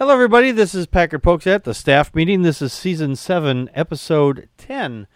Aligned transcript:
Hello, 0.00 0.14
everybody. 0.14 0.50
This 0.50 0.74
is 0.74 0.86
Packard 0.86 1.22
Pokes 1.22 1.46
at 1.46 1.64
the 1.64 1.74
staff 1.74 2.14
meeting. 2.14 2.40
This 2.40 2.62
is 2.62 2.72
season 2.72 3.16
seven, 3.16 3.68
episode 3.74 4.48
ten. 4.56 5.06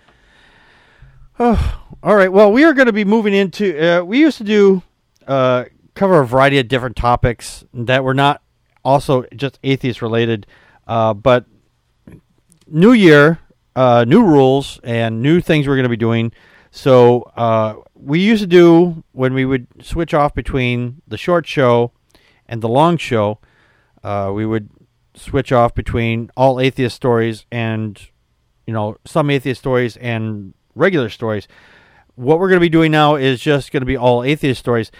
Oh, 1.39 1.83
all 2.03 2.15
right. 2.15 2.31
Well, 2.31 2.53
we 2.53 2.65
are 2.65 2.75
going 2.75 2.89
to 2.89 2.93
be 2.93 3.07
moving 3.07 3.33
into. 3.33 3.83
Uh, 3.83 4.05
we 4.05 4.19
used 4.19 4.37
to 4.37 4.45
do 4.45 4.83
uh, 5.27 5.65
cover 5.95 6.21
a 6.21 6.27
variety 6.27 6.59
of 6.59 6.69
different 6.69 6.97
topics 6.97 7.65
that 7.73 8.05
were 8.05 8.13
not 8.13 8.43
also 8.85 9.25
just 9.35 9.59
atheist 9.65 10.03
related, 10.03 10.47
uh, 10.87 11.15
but 11.15 11.47
new 12.67 12.93
year, 12.93 13.39
uh, 13.75 14.05
new 14.07 14.23
rules, 14.23 14.81
and 14.85 15.23
new 15.23 15.41
things 15.41 15.67
we're 15.67 15.77
going 15.77 15.85
to 15.85 15.89
be 15.89 15.97
doing. 15.97 16.31
So 16.71 17.23
uh, 17.39 17.77
we 17.95 18.21
used 18.21 18.43
to 18.43 18.47
do 18.47 19.03
when 19.13 19.33
we 19.33 19.47
would 19.47 19.67
switch 19.81 20.13
off 20.13 20.35
between 20.35 21.01
the 21.09 21.17
short 21.17 21.47
show 21.47 21.93
and 22.47 22.61
the 22.61 22.69
long 22.69 22.99
show. 22.99 23.39
Uh, 24.05 24.31
we 24.35 24.45
would 24.45 24.69
switch 25.15 25.51
off 25.51 25.75
between 25.75 26.31
all 26.37 26.61
atheist 26.61 26.95
stories 26.95 27.47
and 27.51 28.09
you 28.67 28.73
know 28.73 28.97
some 29.05 29.31
atheist 29.31 29.61
stories 29.61 29.97
and 29.97 30.53
regular 30.75 31.09
stories. 31.09 31.49
What 32.15 32.39
we're 32.39 32.49
going 32.49 32.61
to 32.61 32.65
be 32.65 32.69
doing 32.69 32.93
now 32.93 33.17
is 33.17 33.41
just 33.41 33.73
going 33.73 33.81
to 33.81 33.87
be 33.87 33.97
all 33.97 34.23
atheist 34.23 34.61
stories, 34.61 34.93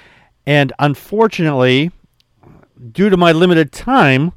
and 0.47 0.73
unfortunately, 0.79 1.93
due 2.91 3.11
to 3.11 3.17
my 3.17 3.33
limited 3.33 3.71
time, 3.71 4.33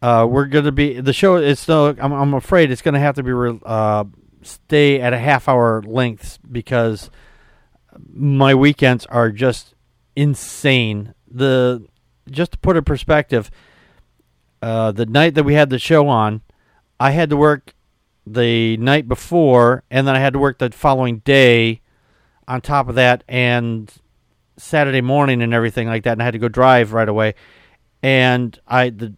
uh, 0.00 0.26
we're 0.30 0.46
going 0.46 0.64
to 0.64 0.72
be 0.72 1.00
the 1.00 1.12
show. 1.12 1.36
is 1.36 1.58
still. 1.58 1.94
I'm, 2.00 2.12
I'm 2.12 2.34
afraid 2.34 2.70
it's 2.70 2.82
going 2.82 2.94
to 2.94 3.00
have 3.00 3.16
to 3.16 3.22
be 3.22 3.32
re- 3.32 3.60
uh, 3.66 4.04
stay 4.42 5.00
at 5.00 5.12
a 5.12 5.18
half 5.18 5.48
hour 5.48 5.82
length 5.82 6.38
because 6.50 7.10
my 8.12 8.54
weekends 8.54 9.06
are 9.06 9.30
just 9.30 9.74
insane. 10.14 11.14
The 11.30 11.84
just 12.30 12.52
to 12.52 12.58
put 12.58 12.76
in 12.76 12.84
perspective, 12.84 13.50
uh, 14.62 14.92
the 14.92 15.06
night 15.06 15.34
that 15.34 15.44
we 15.44 15.54
had 15.54 15.70
the 15.70 15.78
show 15.78 16.08
on, 16.08 16.42
I 16.98 17.12
had 17.12 17.30
to 17.30 17.36
work 17.36 17.74
the 18.26 18.76
night 18.76 19.08
before, 19.08 19.84
and 19.90 20.06
then 20.06 20.16
I 20.16 20.18
had 20.18 20.32
to 20.32 20.38
work 20.38 20.58
the 20.58 20.70
following 20.70 21.18
day. 21.18 21.80
On 22.46 22.62
top 22.62 22.88
of 22.88 22.94
that, 22.94 23.24
and 23.28 23.92
Saturday 24.56 25.02
morning 25.02 25.42
and 25.42 25.52
everything 25.52 25.86
like 25.86 26.04
that, 26.04 26.12
and 26.12 26.22
I 26.22 26.24
had 26.24 26.30
to 26.30 26.38
go 26.38 26.48
drive 26.48 26.94
right 26.94 27.08
away. 27.08 27.34
And 28.02 28.58
I 28.66 28.88
the 28.88 29.14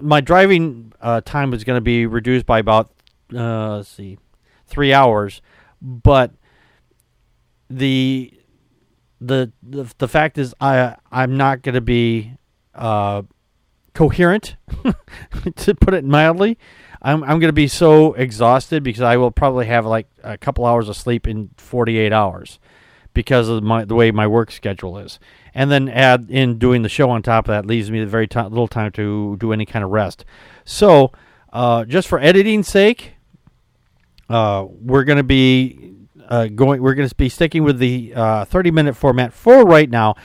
my 0.00 0.20
driving 0.20 0.92
uh, 1.00 1.20
time 1.22 1.50
was 1.50 1.64
going 1.64 1.76
to 1.76 1.82
be 1.82 2.06
reduced 2.06 2.46
by 2.46 2.60
about 2.60 2.92
uh, 3.34 3.76
let's 3.76 3.88
see, 3.88 4.18
three 4.66 4.92
hours, 4.92 5.42
but 5.80 6.32
the 7.68 8.32
the 9.20 9.52
the, 9.62 9.92
the 9.98 10.08
fact 10.08 10.38
is 10.38 10.54
I 10.60 10.96
I'm 11.10 11.36
not 11.36 11.62
going 11.62 11.74
to 11.74 11.80
be 11.80 12.32
uh, 12.74 13.22
coherent 13.94 14.56
to 15.56 15.74
put 15.74 15.94
it 15.94 16.04
mildly. 16.04 16.58
I'm 17.00 17.22
I'm 17.22 17.38
going 17.38 17.48
to 17.48 17.52
be 17.52 17.68
so 17.68 18.14
exhausted 18.14 18.82
because 18.82 19.02
I 19.02 19.16
will 19.16 19.30
probably 19.30 19.66
have 19.66 19.86
like 19.86 20.08
a 20.22 20.38
couple 20.38 20.64
hours 20.64 20.88
of 20.88 20.96
sleep 20.96 21.26
in 21.26 21.50
48 21.56 22.12
hours 22.12 22.58
because 23.12 23.48
of 23.48 23.62
my 23.62 23.84
the 23.84 23.94
way 23.94 24.10
my 24.10 24.26
work 24.26 24.50
schedule 24.50 24.98
is. 24.98 25.18
And 25.54 25.70
then 25.70 25.88
add 25.88 26.26
in 26.30 26.58
doing 26.58 26.82
the 26.82 26.88
show 26.88 27.10
on 27.10 27.22
top 27.22 27.46
of 27.46 27.52
that 27.52 27.66
leaves 27.66 27.90
me 27.90 28.04
very 28.04 28.26
t- 28.26 28.40
little 28.40 28.68
time 28.68 28.90
to 28.92 29.36
do 29.38 29.52
any 29.52 29.64
kind 29.64 29.84
of 29.84 29.90
rest. 29.90 30.24
So, 30.64 31.12
uh, 31.52 31.84
just 31.84 32.08
for 32.08 32.18
editing 32.18 32.64
sake, 32.64 33.12
uh, 34.28 34.66
we're 34.68 35.04
going 35.04 35.18
to 35.18 35.22
be 35.22 35.94
uh, 36.28 36.46
going. 36.46 36.82
We're 36.82 36.94
going 36.94 37.08
to 37.08 37.14
be 37.14 37.28
sticking 37.28 37.62
with 37.62 37.78
the 37.78 38.12
uh, 38.16 38.44
30 38.46 38.70
minute 38.70 38.96
format 38.96 39.32
for 39.32 39.64
right 39.64 39.88
now, 39.88 40.16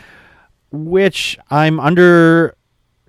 which 0.72 1.38
I'm 1.52 1.80
under 1.80 2.56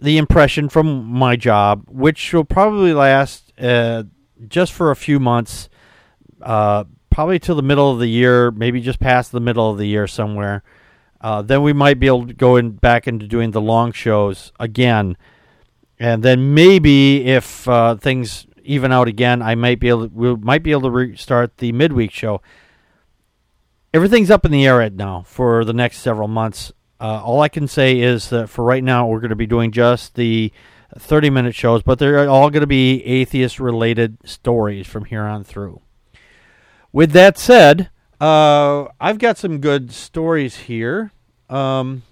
the 0.00 0.18
impression 0.18 0.68
from 0.68 1.04
my 1.04 1.36
job, 1.36 1.84
which 1.88 2.32
will 2.32 2.44
probably 2.44 2.92
last 2.92 3.52
uh, 3.60 4.04
just 4.48 4.72
for 4.72 4.90
a 4.90 4.96
few 4.96 5.20
months, 5.20 5.68
uh, 6.42 6.84
probably 7.10 7.38
till 7.38 7.54
the 7.54 7.62
middle 7.62 7.92
of 7.92 7.98
the 7.98 8.08
year, 8.08 8.50
maybe 8.50 8.80
just 8.80 8.98
past 8.98 9.30
the 9.30 9.40
middle 9.40 9.70
of 9.70 9.78
the 9.78 9.86
year 9.86 10.06
somewhere. 10.06 10.62
Uh, 11.20 11.42
then 11.42 11.62
we 11.62 11.74
might 11.74 12.00
be 12.00 12.06
able 12.06 12.26
to 12.26 12.32
go 12.32 12.56
in 12.56 12.70
back 12.70 13.06
into 13.06 13.26
doing 13.26 13.50
the 13.50 13.60
long 13.60 13.92
shows 13.92 14.52
again, 14.58 15.18
and 15.98 16.22
then 16.22 16.54
maybe 16.54 17.26
if 17.26 17.68
uh, 17.68 17.94
things 17.96 18.46
even 18.64 18.92
out 18.92 19.08
again, 19.08 19.42
I 19.42 19.54
might 19.54 19.80
be 19.80 19.88
able 19.88 20.08
to, 20.08 20.14
we 20.14 20.36
might 20.36 20.62
be 20.62 20.70
able 20.70 20.82
to 20.82 20.90
restart 20.90 21.58
the 21.58 21.72
midweek 21.72 22.10
show. 22.10 22.40
Everything's 23.92 24.30
up 24.30 24.46
in 24.46 24.52
the 24.52 24.64
air 24.64 24.78
right 24.78 24.92
now 24.92 25.24
for 25.26 25.64
the 25.64 25.72
next 25.72 25.98
several 25.98 26.28
months. 26.28 26.72
Uh, 27.00 27.22
all 27.24 27.40
I 27.40 27.48
can 27.48 27.66
say 27.66 27.98
is 27.98 28.28
that 28.28 28.48
for 28.48 28.64
right 28.64 28.84
now, 28.84 29.06
we're 29.06 29.20
going 29.20 29.30
to 29.30 29.36
be 29.36 29.46
doing 29.46 29.72
just 29.72 30.16
the 30.16 30.52
30 30.98 31.30
minute 31.30 31.54
shows, 31.54 31.82
but 31.82 31.98
they're 31.98 32.28
all 32.28 32.50
going 32.50 32.60
to 32.60 32.66
be 32.66 33.02
atheist 33.04 33.58
related 33.58 34.18
stories 34.24 34.86
from 34.86 35.06
here 35.06 35.22
on 35.22 35.44
through. 35.44 35.80
With 36.92 37.12
that 37.12 37.38
said, 37.38 37.90
uh, 38.20 38.86
I've 39.00 39.18
got 39.18 39.38
some 39.38 39.58
good 39.60 39.92
stories 39.92 40.56
here. 40.56 41.12
Um, 41.48 42.02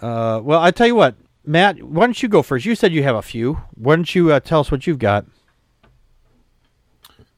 uh, 0.00 0.40
well, 0.42 0.60
I 0.60 0.70
tell 0.70 0.86
you 0.86 0.94
what, 0.94 1.16
Matt, 1.44 1.82
why 1.82 2.06
don't 2.06 2.22
you 2.22 2.28
go 2.28 2.42
first? 2.42 2.64
You 2.64 2.74
said 2.74 2.92
you 2.92 3.02
have 3.02 3.16
a 3.16 3.22
few. 3.22 3.60
Why 3.74 3.96
don't 3.96 4.14
you 4.14 4.32
uh, 4.32 4.40
tell 4.40 4.60
us 4.60 4.70
what 4.70 4.86
you've 4.86 4.98
got? 4.98 5.26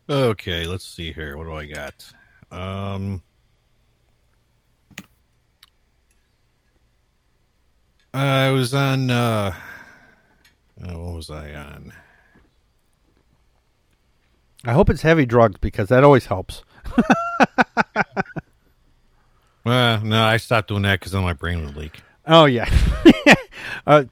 Okay, 0.08 0.66
let's 0.66 0.84
see 0.84 1.12
here. 1.12 1.36
What 1.36 1.44
do 1.44 1.54
I 1.54 1.66
got? 1.66 2.12
Um, 2.50 3.22
I 8.12 8.50
was 8.50 8.74
on. 8.74 9.10
Uh, 9.10 9.54
uh, 10.82 10.98
what 10.98 11.14
was 11.14 11.30
I 11.30 11.54
on? 11.54 11.92
I 14.64 14.72
hope 14.72 14.90
it's 14.90 15.02
heavy 15.02 15.26
drugs 15.26 15.56
because 15.60 15.88
that 15.88 16.04
always 16.04 16.26
helps. 16.26 16.62
well, 19.64 20.00
no, 20.02 20.22
I 20.22 20.36
stopped 20.36 20.68
doing 20.68 20.82
that 20.82 21.00
because 21.00 21.12
then 21.12 21.22
my 21.22 21.32
brain 21.32 21.64
would 21.64 21.76
leak. 21.76 22.00
Oh 22.26 22.44
yeah, 22.44 22.68
uh, 23.86 24.04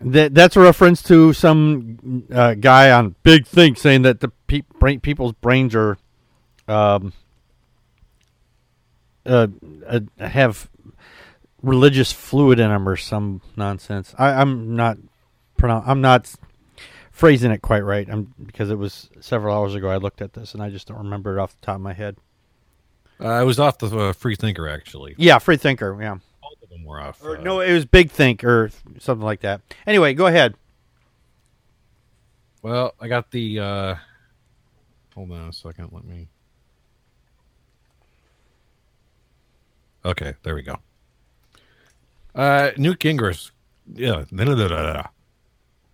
that 0.00 0.34
that's 0.34 0.56
a 0.56 0.60
reference 0.60 1.02
to 1.04 1.32
some 1.32 2.26
uh, 2.32 2.54
guy 2.54 2.90
on 2.90 3.16
Big 3.22 3.46
Think 3.46 3.78
saying 3.78 4.02
that 4.02 4.20
the 4.20 4.28
pe- 4.46 4.62
brain, 4.78 5.00
people's 5.00 5.32
brains 5.32 5.74
are 5.74 5.98
um, 6.68 7.12
uh, 9.26 9.48
uh, 9.86 10.00
have 10.18 10.68
religious 11.62 12.12
fluid 12.12 12.58
in 12.60 12.68
them 12.70 12.88
or 12.88 12.96
some 12.96 13.40
nonsense. 13.56 14.14
I, 14.18 14.30
I'm 14.32 14.74
not 14.76 14.98
pronoun- 15.56 15.84
I'm 15.86 16.00
not 16.00 16.32
phrasing 17.10 17.50
it 17.50 17.62
quite 17.62 17.84
right. 17.84 18.08
I'm 18.10 18.34
because 18.46 18.70
it 18.70 18.78
was 18.78 19.10
several 19.20 19.54
hours 19.56 19.74
ago 19.74 19.88
I 19.90 19.96
looked 19.98 20.22
at 20.22 20.32
this 20.32 20.54
and 20.54 20.62
I 20.62 20.70
just 20.70 20.88
don't 20.88 20.98
remember 20.98 21.36
it 21.38 21.40
off 21.40 21.58
the 21.60 21.64
top 21.66 21.76
of 21.76 21.82
my 21.82 21.92
head. 21.92 22.16
Uh, 23.20 23.28
I 23.28 23.42
was 23.42 23.58
off 23.58 23.78
the 23.78 23.94
uh, 23.94 24.12
free 24.14 24.36
thinker 24.36 24.68
actually. 24.68 25.14
Yeah, 25.18 25.38
free 25.38 25.56
thinker. 25.58 25.96
Yeah. 26.00 26.16
Both 26.42 26.62
of 26.62 26.70
them 26.70 26.84
were 26.84 27.00
off. 27.00 27.22
Or, 27.22 27.36
uh, 27.36 27.42
no, 27.42 27.60
it 27.60 27.72
was 27.74 27.84
Big 27.84 28.10
Think 28.10 28.42
or 28.44 28.70
something 28.98 29.24
like 29.24 29.40
that. 29.40 29.60
Anyway, 29.86 30.14
go 30.14 30.26
ahead. 30.26 30.54
Well, 32.62 32.94
I 33.00 33.08
got 33.08 33.30
the. 33.30 33.58
uh 33.58 33.94
Hold 35.14 35.32
on 35.32 35.48
a 35.48 35.52
second. 35.52 35.90
Let 35.92 36.04
me. 36.04 36.28
Okay, 40.04 40.34
there 40.42 40.54
we 40.54 40.62
go. 40.62 40.76
Uh 42.34 42.70
Newt 42.76 43.00
Gingrich. 43.00 43.50
Yeah. 43.92 44.24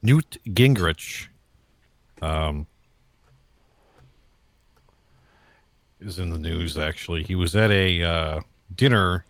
Newt 0.03 0.39
Gingrich. 0.47 1.29
Um. 2.23 2.67
Is 6.01 6.19
in 6.19 6.31
the 6.31 6.39
news 6.39 6.77
actually. 6.77 7.23
He 7.23 7.35
was 7.35 7.57
at 7.57 7.71
a 7.71 8.03
uh, 8.03 8.41
dinner 8.75 9.25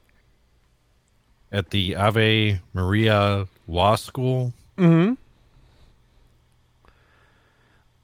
at 1.53 1.71
the 1.71 1.97
Ave 1.97 2.61
Maria 2.75 3.47
Law 3.69 3.97
School. 3.97 4.53
Mm-hmm. 4.76 5.14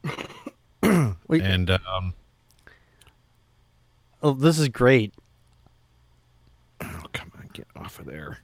And 1.29 1.69
um, 1.71 2.13
oh, 4.21 4.33
this 4.33 4.59
is 4.59 4.67
great. 4.69 5.13
Oh, 6.81 7.03
come 7.13 7.31
on, 7.37 7.49
get 7.53 7.67
off 7.75 7.99
of 7.99 8.05
there. 8.05 8.39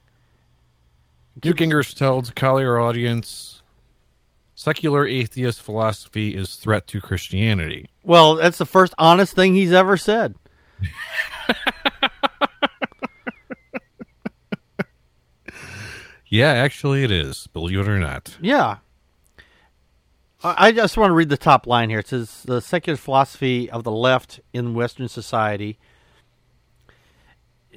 Gingrich 1.40 1.94
tells 1.96 2.30
Collier 2.30 2.78
audience 2.78 3.62
secular 4.54 5.06
atheist 5.06 5.62
philosophy 5.62 6.34
is 6.36 6.56
threat 6.56 6.86
to 6.88 7.00
Christianity. 7.00 7.88
Well, 8.02 8.34
that's 8.36 8.58
the 8.58 8.66
first 8.66 8.94
honest 8.98 9.34
thing 9.34 9.54
he's 9.54 9.72
ever 9.72 9.96
said. 9.96 10.34
Yeah, 16.32 16.52
actually, 16.52 17.02
it 17.02 17.10
is. 17.10 17.48
Believe 17.48 17.80
it 17.80 17.88
or 17.88 17.98
not. 17.98 18.36
Yeah. 18.40 18.76
I 20.44 20.70
just 20.70 20.96
want 20.96 21.10
to 21.10 21.14
read 21.14 21.28
the 21.28 21.36
top 21.36 21.66
line 21.66 21.90
here. 21.90 21.98
It 21.98 22.06
says 22.08 22.44
the 22.44 22.60
secular 22.60 22.96
philosophy 22.96 23.68
of 23.68 23.82
the 23.82 23.90
left 23.90 24.38
in 24.52 24.74
Western 24.74 25.08
society. 25.08 25.76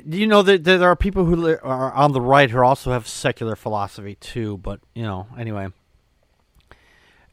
You 0.05 0.27
know 0.27 0.41
that 0.41 0.63
there 0.63 0.83
are 0.83 0.95
people 0.95 1.25
who 1.25 1.57
are 1.63 1.91
on 1.93 2.11
the 2.11 2.21
right 2.21 2.49
who 2.49 2.61
also 2.61 2.91
have 2.91 3.07
secular 3.07 3.55
philosophy 3.55 4.15
too. 4.15 4.57
But 4.57 4.79
you 4.93 5.03
know, 5.03 5.27
anyway, 5.37 5.69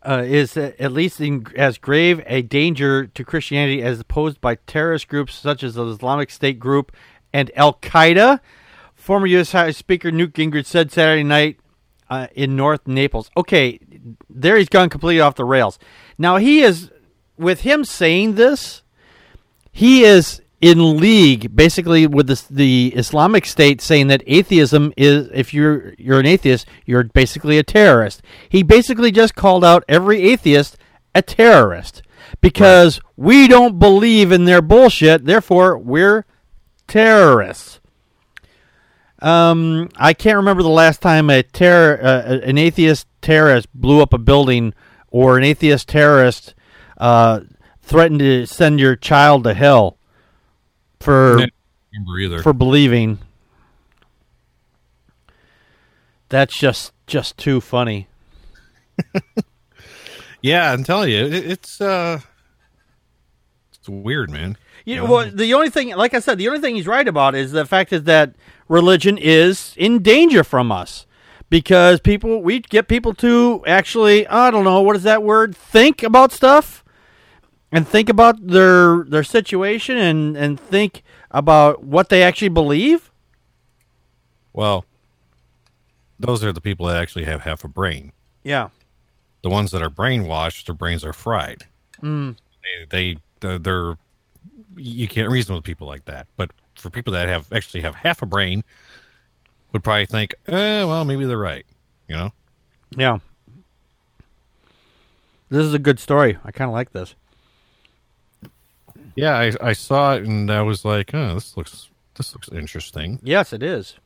uh, 0.02 0.22
is 0.26 0.56
at 0.56 0.92
least 0.92 1.20
in, 1.20 1.46
as 1.56 1.78
grave 1.78 2.22
a 2.26 2.42
danger 2.42 3.06
to 3.06 3.24
Christianity 3.24 3.82
as 3.82 4.02
posed 4.04 4.40
by 4.40 4.54
terrorist 4.54 5.08
groups 5.08 5.34
such 5.34 5.62
as 5.62 5.74
the 5.74 5.86
Islamic 5.86 6.30
State 6.30 6.58
group 6.58 6.92
and 7.32 7.50
Al 7.56 7.74
Qaeda. 7.74 8.40
Former 8.94 9.26
U.S. 9.28 9.52
House 9.52 9.76
Speaker 9.76 10.10
Newt 10.10 10.34
Gingrich 10.34 10.66
said 10.66 10.92
Saturday 10.92 11.24
night 11.24 11.58
uh, 12.10 12.26
in 12.34 12.56
North 12.56 12.86
Naples. 12.86 13.30
Okay, 13.36 13.80
there 14.28 14.56
he's 14.56 14.68
gone 14.68 14.90
completely 14.90 15.20
off 15.20 15.36
the 15.36 15.44
rails. 15.44 15.78
Now 16.18 16.36
he 16.36 16.60
is, 16.60 16.90
with 17.38 17.62
him 17.62 17.84
saying 17.84 18.34
this, 18.34 18.82
he 19.72 20.04
is 20.04 20.42
in 20.60 20.98
league 20.98 21.56
basically 21.56 22.06
with 22.06 22.26
the, 22.26 22.42
the 22.50 22.92
Islamic 22.94 23.46
State 23.46 23.80
saying 23.80 24.08
that 24.08 24.22
atheism 24.26 24.92
is 24.96 25.28
if 25.32 25.54
you're 25.54 25.94
you're 25.96 26.20
an 26.20 26.26
atheist 26.26 26.66
you're 26.84 27.04
basically 27.04 27.58
a 27.58 27.62
terrorist. 27.62 28.22
He 28.48 28.62
basically 28.62 29.10
just 29.10 29.34
called 29.34 29.64
out 29.64 29.84
every 29.88 30.22
atheist 30.22 30.76
a 31.14 31.22
terrorist 31.22 32.02
because 32.40 32.98
right. 32.98 33.12
we 33.16 33.48
don't 33.48 33.78
believe 33.78 34.32
in 34.32 34.44
their 34.44 34.62
bullshit. 34.62 35.24
Therefore, 35.24 35.78
we're 35.78 36.24
terrorists. 36.86 37.80
Um, 39.20 39.88
I 39.96 40.14
can't 40.14 40.36
remember 40.36 40.62
the 40.62 40.68
last 40.68 41.00
time 41.00 41.28
a 41.30 41.42
terror 41.42 42.02
uh, 42.02 42.38
an 42.42 42.58
atheist 42.58 43.06
terrorist 43.22 43.68
blew 43.74 44.00
up 44.00 44.12
a 44.12 44.18
building 44.18 44.74
or 45.10 45.36
an 45.36 45.44
atheist 45.44 45.88
terrorist 45.88 46.54
uh, 46.98 47.40
threatened 47.82 48.20
to 48.20 48.46
send 48.46 48.80
your 48.80 48.96
child 48.96 49.44
to 49.44 49.54
hell 49.54 49.98
for 51.00 51.46
for 52.42 52.52
believing. 52.52 53.18
That's 56.28 56.56
just 56.56 56.92
just 57.06 57.36
too 57.36 57.60
funny. 57.60 58.06
yeah, 60.42 60.72
I'm 60.72 60.84
telling 60.84 61.10
you, 61.10 61.24
it, 61.26 61.34
it's 61.34 61.80
uh, 61.80 62.20
it's 63.72 63.88
weird, 63.88 64.30
man. 64.30 64.56
You 64.84 64.96
know, 64.96 65.04
well, 65.06 65.30
the 65.30 65.52
only 65.54 65.70
thing, 65.70 65.94
like 65.96 66.14
I 66.14 66.20
said, 66.20 66.38
the 66.38 66.48
only 66.48 66.60
thing 66.60 66.74
he's 66.74 66.86
right 66.86 67.06
about 67.06 67.34
is 67.34 67.52
the 67.52 67.66
fact 67.66 67.92
is 67.92 68.04
that 68.04 68.34
religion 68.68 69.18
is 69.18 69.74
in 69.76 70.02
danger 70.02 70.44
from 70.44 70.70
us 70.72 71.06
because 71.50 72.00
people 72.00 72.40
we 72.40 72.60
get 72.60 72.88
people 72.88 73.12
to 73.14 73.62
actually 73.66 74.26
I 74.28 74.50
don't 74.50 74.64
know 74.64 74.80
what 74.80 74.96
is 74.96 75.02
that 75.02 75.22
word 75.22 75.56
think 75.56 76.02
about 76.02 76.32
stuff 76.32 76.79
and 77.72 77.86
think 77.86 78.08
about 78.08 78.46
their 78.46 79.04
their 79.04 79.24
situation 79.24 79.96
and 79.96 80.36
and 80.36 80.58
think 80.58 81.02
about 81.30 81.84
what 81.84 82.08
they 82.08 82.22
actually 82.22 82.48
believe? 82.48 83.10
Well, 84.52 84.84
those 86.18 86.42
are 86.44 86.52
the 86.52 86.60
people 86.60 86.86
that 86.86 86.96
actually 86.96 87.24
have 87.24 87.42
half 87.42 87.64
a 87.64 87.68
brain. 87.68 88.12
Yeah. 88.42 88.68
The 89.42 89.50
ones 89.50 89.70
that 89.70 89.82
are 89.82 89.90
brainwashed, 89.90 90.66
their 90.66 90.74
brains 90.74 91.04
are 91.04 91.12
fried. 91.12 91.64
Mm. 92.02 92.36
They, 92.90 93.16
they 93.40 93.58
they're 93.58 93.96
you 94.76 95.08
can't 95.08 95.30
reason 95.30 95.54
with 95.54 95.64
people 95.64 95.86
like 95.86 96.04
that. 96.06 96.26
But 96.36 96.50
for 96.74 96.90
people 96.90 97.12
that 97.12 97.28
have 97.28 97.52
actually 97.52 97.82
have 97.82 97.94
half 97.94 98.22
a 98.22 98.26
brain, 98.26 98.64
would 99.72 99.84
probably 99.84 100.06
think, 100.06 100.34
eh, 100.46 100.84
well, 100.84 101.04
maybe 101.04 101.24
they're 101.24 101.38
right. 101.38 101.66
You 102.08 102.16
know? 102.16 102.32
Yeah. 102.96 103.18
This 105.48 105.64
is 105.64 105.74
a 105.74 105.78
good 105.78 105.98
story. 105.98 106.38
I 106.44 106.50
kind 106.50 106.68
of 106.68 106.72
like 106.72 106.92
this. 106.92 107.14
Yeah, 109.14 109.36
I, 109.36 109.52
I 109.60 109.72
saw 109.72 110.14
it 110.14 110.24
and 110.24 110.50
I 110.50 110.62
was 110.62 110.84
like, 110.84 111.14
oh, 111.14 111.34
this 111.34 111.56
looks 111.56 111.90
this 112.16 112.34
looks 112.34 112.48
interesting. 112.50 113.18
Yes, 113.22 113.52
it 113.52 113.62
is. 113.62 113.96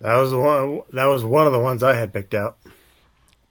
That 0.00 0.16
was 0.16 0.30
the 0.30 0.38
one. 0.38 0.80
That 0.92 1.04
was 1.06 1.24
one 1.24 1.46
of 1.46 1.52
the 1.52 1.58
ones 1.60 1.82
I 1.82 1.94
had 1.94 2.12
picked 2.12 2.34
out. 2.34 2.56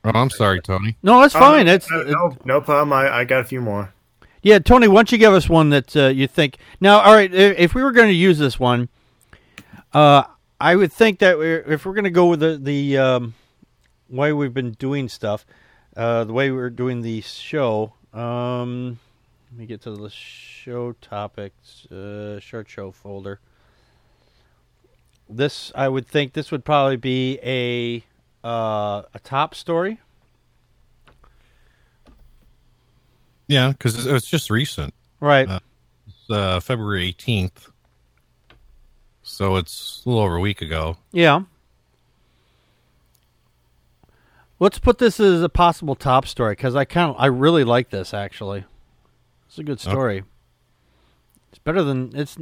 Oh, 0.04 0.12
I'm 0.14 0.30
sorry, 0.30 0.62
Tony. 0.62 0.98
No, 1.04 1.22
that's 1.22 1.34
fine. 1.34 1.68
Uh, 1.68 1.74
it's 1.74 1.90
no, 1.92 2.36
no 2.44 2.62
problem. 2.62 2.92
I, 2.94 3.20
I 3.20 3.24
got 3.24 3.42
a 3.42 3.44
few 3.44 3.62
more. 3.62 3.94
Yeah, 4.42 4.58
Tony, 4.60 4.88
why 4.88 4.96
don't 4.96 5.12
you 5.12 5.20
give 5.20 5.34
us 5.34 5.48
one 5.48 5.70
that 5.70 5.96
uh, 5.96 6.08
you 6.08 6.28
think? 6.28 6.58
Now, 6.80 7.00
all 7.02 7.14
right, 7.14 7.32
if 7.32 7.76
we 7.76 7.84
were 7.84 7.92
going 7.92 8.08
to 8.08 8.14
use 8.14 8.40
this 8.40 8.60
one, 8.60 8.90
uh, 9.94 10.24
I 10.60 10.76
would 10.76 10.92
think 10.92 11.20
that 11.20 11.38
we're, 11.38 11.60
if 11.62 11.86
we're 11.86 11.94
going 11.94 12.06
to 12.06 12.10
go 12.10 12.28
with 12.28 12.40
the 12.40 12.58
the 12.58 12.98
um, 12.98 13.36
way 14.10 14.34
we've 14.34 14.54
been 14.54 14.72
doing 14.72 15.10
stuff, 15.10 15.46
uh, 15.96 16.24
the 16.24 16.34
way 16.34 16.50
we're 16.50 16.72
doing 16.72 17.02
the 17.02 17.22
show. 17.22 17.94
Um, 18.14 19.00
let 19.52 19.60
me 19.60 19.66
get 19.66 19.82
to 19.82 19.92
the 19.92 20.10
show 20.10 20.94
topics, 20.94 21.86
uh, 21.92 22.40
short 22.40 22.70
show 22.70 22.92
folder. 22.92 23.42
This, 25.30 25.74
I 25.76 25.90
would 25.90 26.08
think, 26.08 26.34
this 26.34 26.52
would 26.52 26.64
probably 26.64 26.96
be 26.96 27.38
a 27.44 28.04
uh, 28.48 29.04
a 29.14 29.20
top 29.24 29.54
story. 29.54 30.00
Yeah, 33.48 33.70
because 33.72 34.06
it's 34.06 34.30
just 34.30 34.50
recent, 34.50 34.94
right? 35.20 35.50
Uh, 35.50 35.60
uh, 36.30 36.60
February 36.62 37.06
eighteenth, 37.06 37.70
so 39.24 39.58
it's 39.58 40.02
a 40.06 40.10
little 40.10 40.24
over 40.24 40.38
a 40.38 40.42
week 40.42 40.62
ago. 40.62 40.98
Yeah. 41.12 41.42
Let's 44.60 44.80
put 44.80 45.00
this 45.00 45.20
as 45.20 45.42
a 45.42 45.50
possible 45.50 45.96
top 45.96 46.28
story 46.28 46.54
because 46.54 46.76
I 46.76 46.86
kind 46.86 47.10
of 47.10 47.16
I 47.20 47.26
really 47.26 47.64
like 47.64 47.90
this 47.90 48.14
actually. 48.14 48.64
It's 49.52 49.60
a 49.60 49.64
good 49.64 49.82
story. 49.82 50.20
Okay. 50.20 50.28
It's 51.50 51.60
better 51.60 51.84
than 51.84 52.16
it's. 52.16 52.38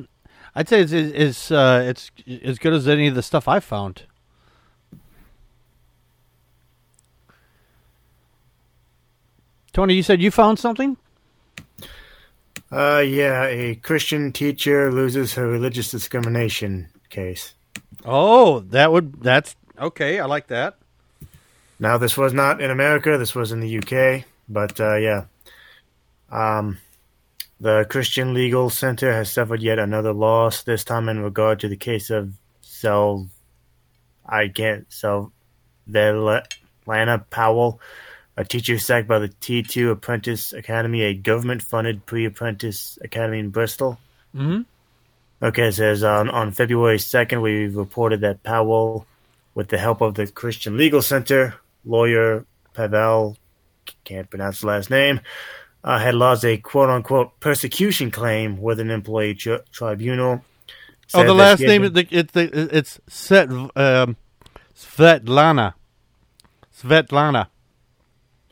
I'd 0.53 0.69
say 0.69 0.81
it's 0.81 0.91
it's 0.91 1.49
uh, 1.49 1.83
it's 1.83 2.11
as 2.43 2.59
good 2.59 2.71
as 2.71 2.87
any 2.87 3.07
of 3.07 3.15
the 3.15 3.23
stuff 3.23 3.47
I've 3.47 3.63
found. 3.63 4.03
Tony, 9.73 9.95
you 9.95 10.03
said 10.03 10.21
you 10.21 10.29
found 10.29 10.59
something. 10.59 10.97
Uh, 12.71 13.03
yeah, 13.03 13.47
a 13.47 13.73
Christian 13.73 14.31
teacher 14.31 14.91
loses 14.91 15.33
her 15.33 15.47
religious 15.47 15.89
discrimination 15.89 16.89
case. 17.09 17.55
Oh, 18.05 18.59
that 18.59 18.91
would 18.91 19.23
that's 19.23 19.55
okay. 19.79 20.19
I 20.19 20.25
like 20.25 20.45
that. 20.49 20.77
Now, 21.79 21.97
this 21.97 22.15
was 22.15 22.33
not 22.33 22.61
in 22.61 22.69
America. 22.69 23.17
This 23.17 23.33
was 23.33 23.51
in 23.51 23.61
the 23.61 23.79
UK. 23.79 24.25
But 24.47 24.79
uh, 24.79 24.97
yeah, 24.97 25.25
um, 26.31 26.77
the 27.59 27.85
Christian 27.89 28.33
Legal 28.33 28.69
Center 28.69 29.11
has 29.13 29.31
suffered 29.31 29.61
yet 29.61 29.79
another 29.79 30.13
loss, 30.13 30.63
this 30.63 30.83
time 30.83 31.09
in 31.09 31.19
regard 31.19 31.59
to 31.59 31.67
the 31.67 31.75
case 31.75 32.09
of 32.09 32.33
Sel. 32.61 33.27
I 34.25 34.47
can't. 34.47 34.87
Lana 35.87 37.25
Powell, 37.29 37.81
a 38.37 38.45
teacher 38.45 38.79
sacked 38.79 39.07
by 39.07 39.19
the 39.19 39.29
T2 39.29 39.91
Apprentice 39.91 40.53
Academy, 40.53 41.01
a 41.01 41.13
government 41.13 41.61
funded 41.61 42.05
pre 42.05 42.25
apprentice 42.25 42.97
academy 43.03 43.39
in 43.39 43.49
Bristol. 43.49 43.99
Mm-hmm. 44.33 44.61
Okay, 45.41 45.67
it 45.67 45.73
says 45.73 46.03
on, 46.03 46.29
on 46.29 46.51
February 46.51 46.97
2nd, 46.97 47.41
we 47.41 47.67
reported 47.67 48.21
that 48.21 48.43
Powell, 48.43 49.05
with 49.55 49.69
the 49.69 49.77
help 49.77 50.01
of 50.01 50.15
the 50.15 50.27
Christian 50.27 50.77
Legal 50.77 51.01
Center, 51.01 51.55
lawyer 51.85 52.45
Pavel, 52.73 53.37
can't 54.03 54.29
pronounce 54.29 54.61
the 54.61 54.67
last 54.67 54.89
name, 54.89 55.21
uh, 55.83 55.99
had 55.99 56.15
lodged 56.15 56.45
a 56.45 56.57
quote 56.57 56.89
unquote 56.89 57.39
persecution 57.39 58.11
claim 58.11 58.57
with 58.61 58.79
an 58.79 58.91
employee 58.91 59.35
tri- 59.35 59.59
tribunal. 59.71 60.43
Oh, 61.13 61.23
the 61.23 61.33
last 61.33 61.59
name 61.59 61.81
been... 61.91 62.07
it's 62.11 62.33
the, 62.33 62.69
it's 62.71 62.99
Set, 63.07 63.49
um, 63.49 64.15
Svetlana. 64.75 65.73
Svetlana. 66.75 67.47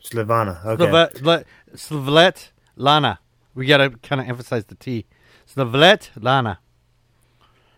Slavana. 0.02 0.64
Okay. 0.64 1.44
Svetlana. 1.74 3.18
We 3.54 3.66
got 3.66 3.78
to 3.78 3.90
kind 3.90 4.20
of 4.20 4.28
emphasize 4.28 4.64
the 4.64 4.74
T. 4.74 5.06
Svetlana. 5.54 6.58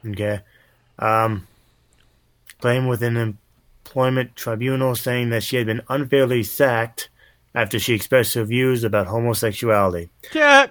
Okay. 0.07 0.41
Um, 0.99 1.47
claim 2.61 2.87
with 2.87 3.03
an 3.03 3.17
employment 3.17 4.37
tribunal 4.37 4.95
saying 4.95 5.31
that 5.31 5.43
she 5.43 5.57
had 5.57 5.67
been 5.67 5.83
unfairly 5.89 6.43
sacked 6.43 7.09
after 7.55 7.79
she 7.79 7.95
expressed 7.95 8.35
her 8.35 8.45
views 8.45 8.85
about 8.85 9.07
homosexuality. 9.07 10.09
Yeah. 10.33 10.67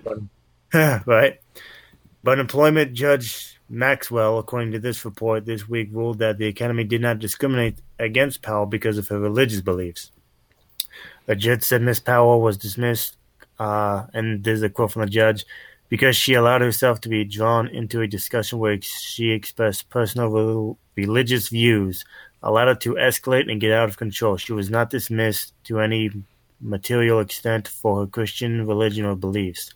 right. 0.74 1.40
But 2.24 2.40
employment 2.40 2.94
judge 2.94 3.60
Maxwell, 3.70 4.40
according 4.40 4.72
to 4.72 4.80
this 4.80 5.06
report 5.06 5.46
this 5.46 5.70
week, 5.70 5.90
ruled 5.92 6.20
that 6.20 6.38
the 6.38 6.48
academy 6.48 6.84
did 6.84 7.02
not 7.02 7.20
discriminate 7.20 7.80
against 8.00 8.42
Powell 8.42 8.66
because 8.66 8.98
of 8.98 9.08
her 9.10 9.20
religious 9.20 9.62
beliefs. 9.62 10.12
The 11.28 11.36
judge 11.36 11.64
said 11.64 11.84
Miss 11.84 12.00
Powell 12.00 12.42
was 12.42 12.58
dismissed, 12.58 13.16
uh, 13.60 14.08
and 14.14 14.44
there's 14.44 14.64
a 14.64 14.70
quote 14.70 14.92
from 14.92 15.04
the 15.04 15.10
judge, 15.10 15.46
because 15.88 16.16
she 16.16 16.34
allowed 16.34 16.62
herself 16.62 17.02
to 17.02 17.10
be 17.10 17.24
drawn 17.24 17.68
into 17.68 18.02
a 18.02 18.08
discussion 18.08 18.58
where 18.58 18.80
she 18.82 19.30
expressed 19.30 19.90
personal 19.90 20.78
religious 20.96 21.50
views, 21.50 22.06
allowed 22.42 22.70
it 22.70 22.82
to 22.82 22.96
escalate 22.96 23.52
and 23.52 23.62
get 23.62 23.72
out 23.72 23.90
of 23.90 23.98
control. 23.98 24.38
She 24.38 24.54
was 24.54 24.72
not 24.72 24.90
dismissed 24.90 25.54
to 25.66 25.80
any 25.80 26.10
material 26.62 27.20
extent 27.20 27.68
for 27.68 28.02
her 28.02 28.08
Christian 28.08 28.68
religion 28.68 29.06
or 29.06 29.16
beliefs. 29.16 29.74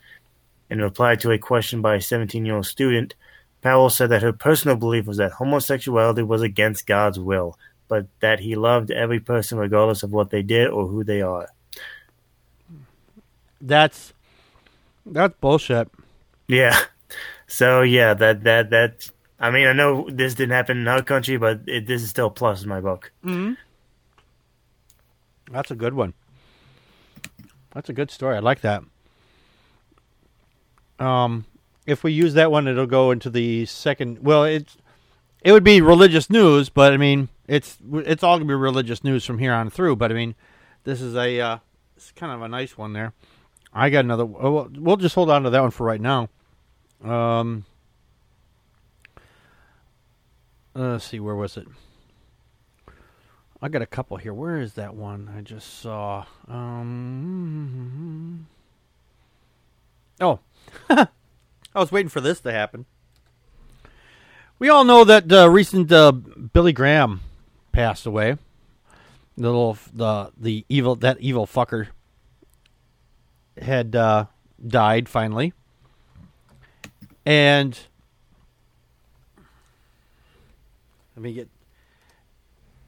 In 0.70 0.82
reply 0.82 1.16
to 1.18 1.32
a 1.32 1.38
question 1.38 1.82
by 1.82 1.96
a 1.96 2.02
17 2.02 2.46
year 2.46 2.56
old 2.56 2.66
student, 2.66 3.16
Powell 3.62 3.90
said 3.90 4.10
that 4.10 4.22
her 4.22 4.34
personal 4.34 4.76
belief 4.76 5.06
was 5.06 5.18
that 5.18 5.32
homosexuality 5.32 6.24
was 6.24 6.42
against 6.42 6.86
God's 6.86 7.20
will, 7.20 7.58
but 7.88 8.08
that 8.20 8.40
he 8.40 8.56
loved 8.56 8.92
every 8.92 9.20
person 9.20 9.58
regardless 9.58 10.04
of 10.04 10.12
what 10.12 10.30
they 10.30 10.42
did 10.42 10.68
or 10.68 10.88
who 10.88 11.04
they 11.04 11.22
are. 11.22 11.50
That's 13.62 14.14
that's 15.06 15.36
bullshit. 15.40 15.90
Yeah. 16.48 16.78
So 17.48 17.82
yeah, 17.82 18.14
that 18.16 18.44
that 18.44 18.70
that. 18.72 19.10
I 19.40 19.52
mean, 19.52 19.68
I 19.68 19.74
know 19.74 20.08
this 20.10 20.36
didn't 20.36 20.54
happen 20.54 20.78
in 20.78 20.88
our 20.88 21.04
country, 21.04 21.38
but 21.38 21.62
it, 21.68 21.86
this 21.86 22.02
is 22.02 22.10
still 22.10 22.28
a 22.28 22.32
plus 22.32 22.64
in 22.64 22.70
my 22.70 22.80
book. 22.80 23.12
Mm-hmm. 23.24 23.54
That's 25.52 25.70
a 25.70 25.76
good 25.76 25.94
one. 25.94 26.14
That's 27.74 27.90
a 27.90 27.94
good 27.94 28.12
story. 28.12 28.36
I 28.36 28.40
like 28.40 28.62
that. 28.62 28.84
Um, 31.00 31.46
if 31.86 32.04
we 32.04 32.12
use 32.12 32.34
that 32.36 32.52
one, 32.52 32.68
it'll 32.68 32.86
go 32.86 33.12
into 33.12 33.30
the 33.30 33.66
second. 33.66 34.20
Well, 34.24 34.44
it's 34.44 34.78
it 35.44 35.52
would 35.52 35.64
be 35.64 35.82
religious 35.82 36.30
news, 36.30 36.70
but 36.70 36.94
I 36.94 36.98
mean, 36.98 37.30
it's 37.48 37.78
it's 37.92 38.24
all 38.24 38.38
gonna 38.38 38.48
be 38.48 38.54
religious 38.54 39.04
news 39.04 39.26
from 39.26 39.40
here 39.40 39.54
on 39.54 39.70
through. 39.70 39.98
But 39.98 40.12
I 40.12 40.16
mean, 40.16 40.36
this 40.84 41.02
is 41.02 41.16
a 41.16 41.40
uh, 41.42 41.58
it's 41.96 42.12
kind 42.12 42.32
of 42.32 42.42
a 42.42 42.48
nice 42.48 42.78
one 42.78 42.94
there. 42.94 43.14
I 43.74 43.90
got 43.90 44.06
another. 44.06 44.26
We'll, 44.26 44.70
we'll 44.76 44.98
just 44.98 45.16
hold 45.16 45.30
on 45.30 45.44
to 45.44 45.50
that 45.50 45.62
one 45.62 45.72
for 45.72 45.86
right 45.86 46.02
now. 46.02 46.30
Um, 47.04 47.66
let's 50.76 51.06
see, 51.06 51.20
where 51.20 51.36
was 51.36 51.58
it? 51.58 51.68
I 53.64 53.70
got 53.70 53.82
a 53.82 53.86
couple 53.86 54.18
here. 54.18 54.34
Where 54.34 54.60
is 54.60 54.74
that 54.74 54.94
one 54.94 55.34
I 55.38 55.40
just 55.40 55.80
saw? 55.80 56.26
Um, 56.50 58.46
oh, 60.20 60.40
I 60.90 61.08
was 61.74 61.90
waiting 61.90 62.10
for 62.10 62.20
this 62.20 62.42
to 62.42 62.52
happen. 62.52 62.86
We 64.60 64.68
all 64.68 64.84
know 64.84 65.06
that 65.06 65.32
uh, 65.32 65.50
recent 65.50 65.94
uh, 65.94 66.12
Billy 66.12 66.74
Graham 66.74 67.22
passed 67.72 68.06
away. 68.06 68.36
The 69.38 69.48
little 69.48 69.78
the 69.94 70.32
the 70.38 70.66
evil 70.68 70.96
that 70.98 71.22
evil 71.22 71.48
fucker 71.48 71.88
had 73.62 73.96
uh, 73.96 74.26
died 74.68 75.08
finally, 75.08 75.54
and 77.26 77.80
let 81.16 81.24
me 81.24 81.32
get 81.32 81.48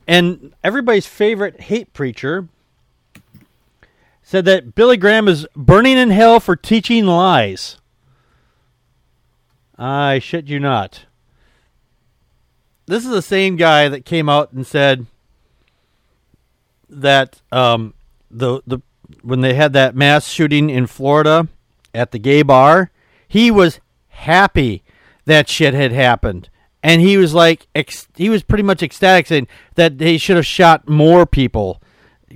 and 0.08 0.54
everybody's 0.64 1.08
favorite 1.08 1.62
hate 1.62 1.94
preacher 1.94 2.48
said 4.22 4.46
that 4.46 4.76
Billy 4.76 4.98
Graham 4.98 5.28
is 5.28 5.48
burning 5.56 5.98
in 5.98 6.10
hell 6.10 6.40
for 6.40 6.56
teaching 6.56 7.06
lies. 7.06 7.78
I 9.78 10.20
shit 10.20 10.48
you 10.48 10.60
not. 10.60 11.06
This 12.88 13.04
is 13.04 13.12
the 13.12 13.22
same 13.22 13.56
guy 13.56 13.90
that 13.90 14.06
came 14.06 14.30
out 14.30 14.52
and 14.52 14.66
said 14.66 15.08
that 16.90 17.42
um, 17.52 17.94
the 18.30 18.62
the 18.66 18.80
when 19.22 19.42
they 19.42 19.54
had 19.54 19.74
that 19.74 19.96
mass 19.96 20.28
shooting 20.28 20.70
in 20.70 20.88
Florida 20.88 21.48
at 21.94 22.12
the 22.12 22.20
gay 22.20 22.42
bar, 22.42 22.92
he 23.28 23.52
was 23.52 23.80
happy 24.10 24.84
that 25.26 25.50
shit 25.50 25.74
had 25.74 25.92
happened 25.92 26.50
and 26.86 27.02
he 27.02 27.18
was 27.18 27.34
like 27.34 27.68
ex- 27.74 28.08
he 28.16 28.30
was 28.30 28.44
pretty 28.44 28.64
much 28.64 28.84
ecstatic 28.84 29.26
saying 29.28 29.48
that 29.74 29.98
they 29.98 30.18
should 30.18 30.36
have 30.36 30.46
shot 30.46 30.88
more 30.88 31.26
people 31.26 31.82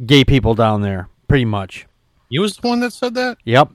gay 0.05 0.25
people 0.25 0.55
down 0.55 0.81
there 0.81 1.07
pretty 1.27 1.45
much 1.45 1.85
He 2.29 2.39
was 2.39 2.57
the 2.57 2.67
one 2.67 2.79
that 2.81 2.91
said 2.93 3.13
that. 3.13 3.37
yep 3.45 3.69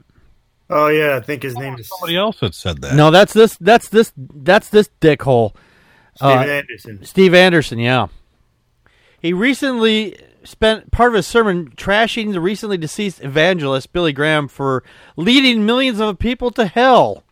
Oh 0.71 0.89
yeah, 0.89 1.17
I 1.17 1.21
think 1.21 1.43
his 1.43 1.55
name 1.57 1.75
is 1.79 1.89
Somebody 1.89 2.17
else 2.17 2.41
had 2.41 2.55
said 2.55 2.81
that. 2.83 2.95
no 2.95 3.11
that's 3.11 3.33
this 3.33 3.57
that's 3.59 3.89
this 3.89 4.13
that's 4.17 4.69
this 4.71 4.91
dickhole 5.01 5.55
Steven 6.17 6.39
uh, 6.39 6.53
Anderson. 6.53 7.05
steve 7.05 7.35
anderson 7.35 7.79
yeah 7.79 8.07
he 9.21 9.33
recently 9.33 10.17
spent 10.45 10.91
part 10.91 11.09
of 11.11 11.15
his 11.15 11.27
sermon 11.27 11.71
trashing 11.77 12.33
the 12.33 12.41
recently 12.41 12.77
deceased 12.79 13.23
evangelist 13.23 13.93
billy 13.93 14.13
graham 14.13 14.47
for 14.49 14.83
leading 15.17 15.65
millions 15.67 16.01
of 16.01 16.19
people 16.19 16.51
to 16.53 16.67
hell 16.67 17.23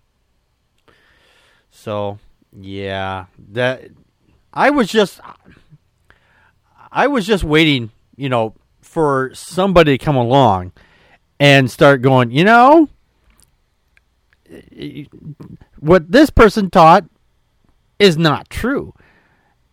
so 1.71 2.19
yeah 2.61 3.27
that 3.51 3.89
i 4.53 4.71
was 4.71 4.89
just 4.89 5.21
i 6.91 7.07
was 7.07 7.27
just 7.27 7.45
waiting 7.45 7.91
you 8.17 8.29
know 8.29 8.55
for 8.81 9.31
somebody 9.35 9.97
to 9.97 10.05
come 10.05 10.17
along 10.17 10.73
and 11.41 11.71
start 11.71 12.03
going 12.03 12.31
you 12.31 12.45
know 12.45 12.89
what 15.79 16.11
this 16.13 16.31
person 16.31 16.69
taught 16.69 17.05
is 17.99 18.19
not 18.19 18.51
true 18.51 18.93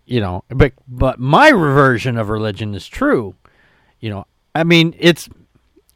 you 0.06 0.22
know 0.22 0.44
but 0.50 0.74
but 0.88 1.20
my 1.20 1.52
version 1.52 2.18
of 2.18 2.30
religion 2.30 2.74
is 2.74 2.88
true 2.88 3.36
you 4.00 4.10
know. 4.10 4.26
I 4.56 4.64
mean 4.64 4.96
it's 4.98 5.30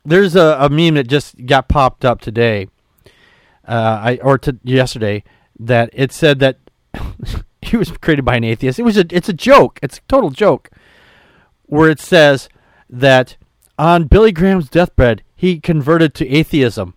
there's 0.04 0.36
a, 0.36 0.58
a 0.60 0.70
meme 0.70 0.96
that 0.96 1.08
just 1.08 1.46
got 1.46 1.70
popped 1.70 2.04
up 2.04 2.22
today 2.22 2.68
uh 3.68 4.00
i 4.04 4.20
or 4.22 4.38
to 4.38 4.58
yesterday 4.64 5.24
that 5.60 5.90
it 5.94 6.12
said 6.12 6.40
that 6.40 6.58
he 7.62 7.78
was 7.78 7.92
created 7.98 8.26
by 8.26 8.36
an 8.36 8.44
atheist 8.44 8.80
it 8.80 8.84
was 8.84 8.98
a 8.98 9.06
it's 9.10 9.30
a 9.30 9.34
joke 9.34 9.80
it's 9.82 9.98
a 9.98 10.02
total 10.08 10.30
joke 10.30 10.70
where 11.66 11.90
it 11.90 12.00
says 12.00 12.50
that 12.90 13.36
on 13.78 14.06
billy 14.06 14.32
graham's 14.32 14.70
deathbed 14.70 15.24
he 15.36 15.60
converted 15.60 16.14
to 16.14 16.28
atheism 16.30 16.94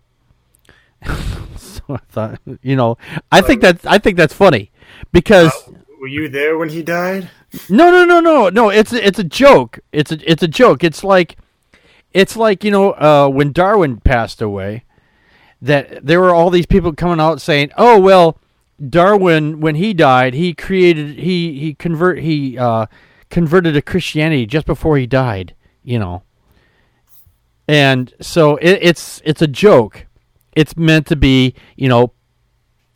so 1.55 1.81
i 1.89 1.97
thought 2.09 2.39
you 2.61 2.75
know 2.75 2.97
i 3.31 3.41
think 3.41 3.61
that's 3.61 3.85
i 3.85 3.97
think 3.97 4.17
that's 4.17 4.33
funny 4.33 4.71
because 5.11 5.51
Were 5.99 6.07
you 6.07 6.29
there 6.29 6.57
when 6.57 6.69
he 6.69 6.83
died? 6.83 7.29
no, 7.69 7.89
no, 7.91 8.05
no, 8.05 8.19
no, 8.19 8.49
no. 8.49 8.69
It's 8.69 8.93
it's 8.93 9.19
a 9.19 9.23
joke. 9.23 9.79
It's 9.91 10.11
a 10.11 10.31
it's 10.31 10.43
a 10.43 10.47
joke. 10.47 10.83
It's 10.83 11.03
like 11.03 11.37
it's 12.13 12.35
like 12.37 12.63
you 12.63 12.71
know 12.71 12.91
uh, 12.91 13.29
when 13.29 13.51
Darwin 13.51 13.97
passed 13.99 14.41
away, 14.41 14.83
that 15.61 16.05
there 16.05 16.19
were 16.19 16.33
all 16.33 16.49
these 16.49 16.65
people 16.67 16.93
coming 16.93 17.19
out 17.19 17.41
saying, 17.41 17.71
"Oh 17.77 17.99
well, 17.99 18.37
Darwin 18.89 19.59
when 19.59 19.75
he 19.75 19.93
died, 19.93 20.33
he 20.33 20.53
created 20.53 21.17
he 21.19 21.59
he 21.59 21.73
convert 21.73 22.19
he 22.19 22.57
uh, 22.57 22.85
converted 23.29 23.73
to 23.73 23.81
Christianity 23.81 24.45
just 24.45 24.65
before 24.65 24.97
he 24.97 25.07
died." 25.07 25.55
You 25.83 25.99
know, 25.99 26.23
and 27.67 28.13
so 28.21 28.57
it, 28.57 28.79
it's 28.81 29.21
it's 29.25 29.41
a 29.41 29.47
joke. 29.47 30.05
It's 30.55 30.75
meant 30.77 31.07
to 31.07 31.15
be 31.15 31.53
you 31.75 31.89
know, 31.89 32.13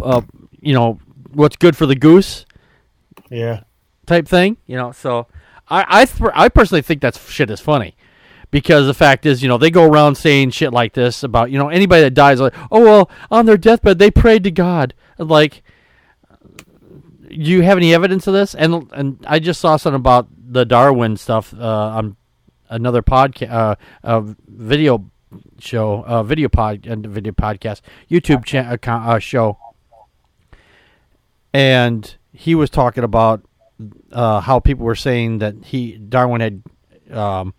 uh, 0.01 0.21
you 0.59 0.73
know 0.73 0.99
what's 1.33 1.55
good 1.55 1.75
for 1.77 1.85
the 1.85 1.95
goose 1.95 2.45
Yeah. 3.29 3.61
type 4.05 4.27
thing, 4.27 4.57
you 4.67 4.75
know. 4.77 4.91
So 4.91 5.27
I 5.69 5.85
I, 6.01 6.05
th- 6.05 6.31
I 6.33 6.49
personally 6.49 6.81
think 6.81 7.01
that 7.01 7.15
shit 7.15 7.49
is 7.49 7.59
funny 7.61 7.95
because 8.49 8.85
the 8.87 8.93
fact 8.93 9.25
is, 9.25 9.41
you 9.41 9.47
know, 9.47 9.57
they 9.57 9.71
go 9.71 9.85
around 9.85 10.15
saying 10.15 10.49
shit 10.51 10.73
like 10.73 10.93
this 10.93 11.23
about 11.23 11.51
you 11.51 11.57
know 11.57 11.69
anybody 11.69 12.01
that 12.03 12.13
dies 12.13 12.39
like, 12.39 12.53
oh 12.71 12.81
well, 12.83 13.11
on 13.29 13.45
their 13.45 13.57
deathbed 13.57 13.99
they 13.99 14.11
prayed 14.11 14.43
to 14.43 14.51
God. 14.51 14.93
Like, 15.17 15.61
you 17.31 17.61
have 17.61 17.77
any 17.77 17.93
evidence 17.93 18.27
of 18.27 18.33
this? 18.33 18.55
And 18.55 18.89
and 18.93 19.23
I 19.27 19.39
just 19.39 19.59
saw 19.59 19.77
something 19.77 19.99
about 19.99 20.27
the 20.37 20.65
Darwin 20.65 21.17
stuff 21.17 21.53
uh, 21.53 21.57
on 21.97 22.15
another 22.69 23.01
podcast, 23.01 23.77
uh, 24.03 24.21
video 24.47 25.09
show, 25.59 26.23
video 26.23 26.49
pod, 26.49 26.85
video 26.85 27.33
podcast, 27.33 27.81
YouTube 28.09 28.45
cha- 28.45 28.71
account, 28.71 29.07
uh, 29.07 29.19
show, 29.19 29.57
and 31.53 32.15
he 32.33 32.55
was 32.55 32.69
talking 32.69 33.03
about 33.03 33.43
uh, 34.11 34.41
how 34.41 34.59
people 34.59 34.85
were 34.85 34.95
saying 34.95 35.39
that 35.39 35.55
he 35.65 35.97
Darwin 35.97 36.41
had 36.41 36.63
um, 37.11 37.53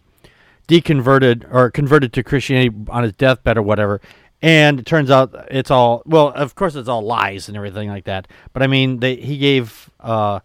deconverted 0.69 1.47
or 1.53 1.71
converted 1.71 2.13
to 2.15 2.23
Christianity 2.23 2.75
on 2.89 3.03
his 3.03 3.13
deathbed 3.13 3.59
or 3.59 3.63
whatever. 3.63 4.01
And 4.43 4.81
it 4.81 4.87
turns 4.87 5.09
out 5.09 5.33
it's 5.53 5.71
all 5.71 6.03
well. 6.05 6.29
Of 6.29 6.57
course, 6.57 6.75
it's 6.75 6.89
all 6.89 7.03
lies 7.03 7.47
and 7.47 7.57
everything 7.57 7.89
like 7.89 8.05
that. 8.05 8.27
But 8.53 8.65
I 8.65 8.67
mean, 8.67 8.99
they, 8.99 9.15
he 9.15 9.39
gave 9.39 9.89
uh, 10.01 10.41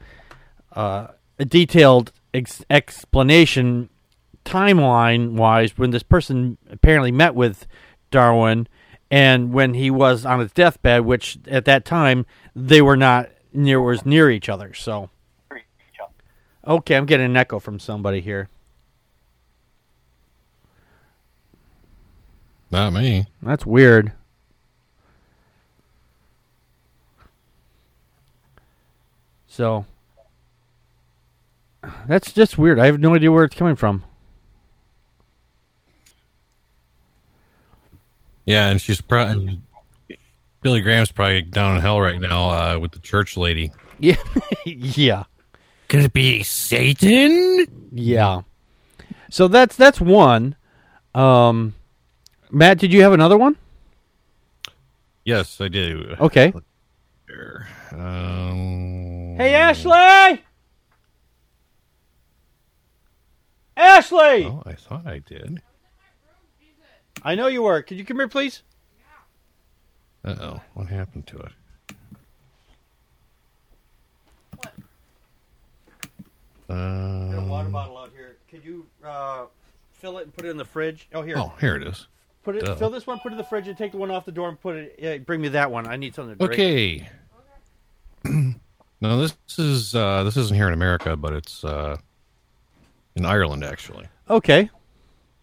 uh, 0.73 1.07
a 1.39 1.45
detailed 1.45 2.11
ex- 2.31 2.63
explanation, 2.69 3.89
timeline 4.45 5.31
wise, 5.33 5.77
when 5.79 5.89
this 5.89 6.03
person 6.03 6.59
apparently 6.69 7.11
met 7.11 7.33
with 7.33 7.65
Darwin, 8.11 8.67
and 9.09 9.51
when 9.51 9.73
he 9.73 9.89
was 9.89 10.25
on 10.25 10.39
his 10.39 10.51
deathbed, 10.51 11.01
which 11.01 11.39
at 11.47 11.65
that 11.65 11.83
time 11.83 12.27
they 12.55 12.83
were 12.83 12.97
not 12.97 13.29
near 13.51 13.81
was 13.81 14.05
near 14.05 14.29
each 14.29 14.47
other. 14.47 14.75
So, 14.75 15.09
okay, 16.67 16.95
I'm 16.95 17.07
getting 17.07 17.25
an 17.25 17.37
echo 17.37 17.57
from 17.59 17.79
somebody 17.79 18.21
here. 18.21 18.49
Not 22.71 22.93
me. 22.93 23.27
That's 23.41 23.65
weird. 23.65 24.11
So, 29.47 29.85
that's 32.07 32.31
just 32.31 32.57
weird. 32.57 32.79
I 32.79 32.85
have 32.85 32.99
no 32.99 33.15
idea 33.15 33.31
where 33.31 33.43
it's 33.43 33.55
coming 33.55 33.75
from. 33.75 34.03
Yeah, 38.45 38.69
and 38.69 38.79
she's 38.81 39.01
probably 39.01 39.59
Billy 40.61 40.81
Graham's 40.81 41.11
probably 41.11 41.41
down 41.41 41.75
in 41.75 41.81
hell 41.81 41.99
right 41.99 42.19
now 42.19 42.49
uh, 42.49 42.79
with 42.79 42.91
the 42.91 42.99
church 42.99 43.35
lady. 43.35 43.71
Yeah, 43.99 44.15
yeah, 44.65 45.23
Could 45.89 46.01
it 46.01 46.13
be 46.13 46.43
Satan? 46.43 47.65
yeah. 47.91 48.41
So 49.29 49.47
that's 49.49 49.75
that's 49.75 49.99
one. 49.99 50.55
Um, 51.13 51.73
Matt, 52.51 52.77
did 52.79 52.93
you 52.93 53.01
have 53.01 53.13
another 53.13 53.37
one? 53.37 53.57
Yes, 55.23 55.59
I 55.59 55.67
do. 55.67 56.15
Okay. 56.19 56.53
Um, 57.91 59.35
Hey, 59.37 59.53
Ashley. 59.53 60.43
Ashley, 63.75 64.45
Oh, 64.45 64.63
I 64.65 64.73
thought 64.73 65.05
I 65.05 65.19
did. 65.19 65.61
I 67.21 67.35
know 67.35 67.47
you 67.47 67.61
were. 67.63 67.81
Could 67.81 67.97
you 67.97 68.05
come 68.05 68.17
here, 68.17 68.27
please? 68.27 68.63
Uh 70.25 70.35
oh, 70.41 70.61
what 70.73 70.87
happened 70.87 71.27
to 71.27 71.37
it? 71.37 71.51
Uh, 76.69 77.45
water 77.47 77.69
bottle 77.69 77.97
out 77.97 78.11
here. 78.15 78.35
Could 78.49 78.65
you 78.65 78.85
uh, 79.03 79.45
fill 79.91 80.17
it 80.17 80.23
and 80.23 80.33
put 80.33 80.45
it 80.45 80.49
in 80.49 80.57
the 80.57 80.65
fridge? 80.65 81.07
Oh, 81.13 81.21
here. 81.21 81.37
oh, 81.37 81.53
here 81.61 81.75
it 81.75 81.83
is. 81.83 82.07
Put 82.47 82.55
it. 82.55 82.63
duh. 82.63 82.75
Fill 82.75 82.89
this 82.89 83.05
one. 83.05 83.19
Put 83.19 83.33
it 83.33 83.35
in 83.35 83.37
the 83.39 83.43
fridge 83.43 83.67
and 83.67 83.77
take 83.77 83.91
the 83.91 83.97
one 83.97 84.09
off 84.09 84.23
the 84.23 84.31
door 84.31 84.47
and 84.47 84.57
put 84.57 84.77
it. 84.77 84.95
Yeah, 84.97 85.17
bring 85.17 85.41
me 85.41 85.49
that 85.49 85.69
one. 85.69 85.85
I 85.85 85.97
need 85.97 86.15
something 86.15 86.37
to 86.37 86.45
drink. 86.47 86.53
Okay. 86.53 87.09
no, 89.01 89.19
this 89.19 89.35
is 89.57 89.93
uh, 89.93 90.23
this 90.23 90.37
isn't 90.37 90.55
here 90.55 90.69
in 90.69 90.73
America, 90.73 91.17
but 91.17 91.33
it's 91.33 91.65
uh, 91.65 91.97
in 93.17 93.25
Ireland 93.25 93.65
actually. 93.65 94.07
Okay. 94.29 94.69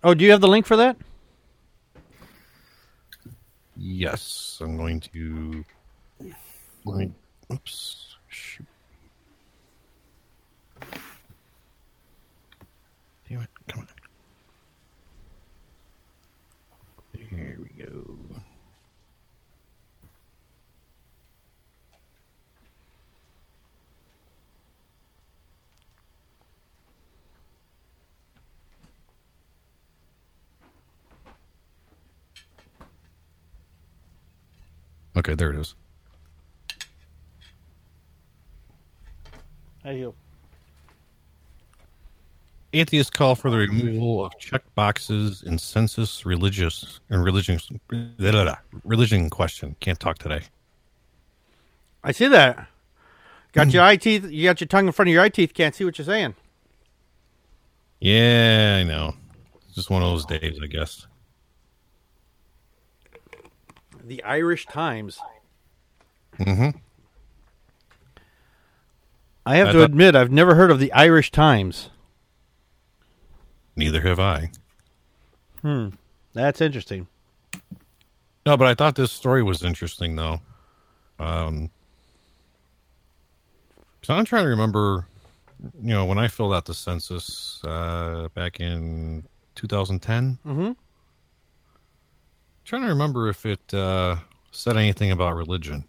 Oh, 0.03 0.15
do 0.15 0.25
you 0.25 0.31
have 0.31 0.41
the 0.41 0.49
link 0.49 0.65
for 0.65 0.77
that? 0.77 0.97
Yes, 3.77 4.57
I'm 4.63 4.79
going 4.79 5.01
to. 5.01 5.63
Me. 6.87 7.13
Oops. 7.53 8.17
Shoot. 8.29 8.67
Damn 13.29 13.43
it! 13.43 13.49
Come 13.69 13.81
on. 13.81 13.89
Here 17.37 17.59
we 17.59 17.85
go. 17.85 18.17
Okay, 35.17 35.35
there 35.35 35.51
it 35.51 35.57
is. 35.57 35.75
Hey, 39.83 39.99
you. 39.99 40.15
Atheists 42.75 43.11
call 43.11 43.35
for 43.35 43.51
the 43.51 43.57
removal 43.59 44.25
of 44.25 44.39
check 44.39 44.63
boxes 44.75 45.43
in 45.43 45.59
census 45.59 46.27
religious 46.27 47.01
and 47.11 47.25
religion 47.25 47.59
religion 48.85 49.31
question. 49.31 49.77
Can't 49.81 49.99
talk 50.01 50.19
today. 50.19 50.43
I 52.03 52.13
see 52.13 52.27
that. 52.29 52.67
Got 53.53 53.73
your 53.73 53.83
eye 53.85 53.97
teeth. 53.97 54.29
You 54.31 54.45
got 54.45 54.61
your 54.61 54.67
tongue 54.69 54.87
in 54.87 54.93
front 54.93 55.09
of 55.09 55.13
your 55.15 55.23
eye 55.23 55.29
teeth. 55.29 55.55
Can't 55.55 55.75
see 55.75 55.85
what 55.85 55.97
you're 55.97 56.05
saying. 56.05 56.35
Yeah, 58.01 58.79
I 58.81 58.83
know. 58.83 59.15
It's 59.67 59.75
just 59.77 59.91
one 59.91 60.03
of 60.03 60.11
those 60.11 60.27
days, 60.27 60.59
I 60.63 60.67
guess. 60.67 61.07
The 64.05 64.23
Irish 64.25 64.67
Times. 64.67 65.19
Mm-hmm. 66.39 66.77
I 69.47 69.57
have 69.57 69.69
I 69.69 69.73
to 69.73 69.79
thought- 69.79 69.85
admit, 69.91 70.17
I've 70.17 70.33
never 70.33 70.55
heard 70.57 70.71
of 70.71 70.79
the 70.81 70.93
Irish 70.93 71.31
Times. 71.31 71.91
Neither 73.77 74.01
have 74.03 74.21
I. 74.21 74.51
Hmm. 75.63 75.89
That's 76.33 76.61
interesting. 76.61 77.07
No, 78.47 78.57
but 78.57 78.67
I 78.67 78.75
thought 78.75 78.95
this 78.97 79.13
story 79.13 79.43
was 79.43 79.63
interesting, 79.63 80.17
though. 80.17 80.41
Um, 81.19 81.71
so 84.03 84.15
I'm 84.15 84.25
trying 84.25 84.45
to 84.45 84.51
remember, 84.51 85.07
you 85.81 85.95
know, 85.95 86.05
when 86.05 86.19
I 86.19 86.29
filled 86.29 86.53
out 86.53 86.67
the 86.67 86.75
census 86.75 87.61
uh, 87.65 88.29
back 88.35 88.61
in 88.61 89.25
2010. 89.55 90.39
Mm-hmm. 90.47 90.73
Trying 92.65 92.83
to 92.83 92.89
remember 92.89 93.29
if 93.29 93.47
it 93.47 93.73
uh, 93.73 94.17
said 94.51 94.77
anything 94.77 95.11
about 95.11 95.37
religion. 95.37 95.85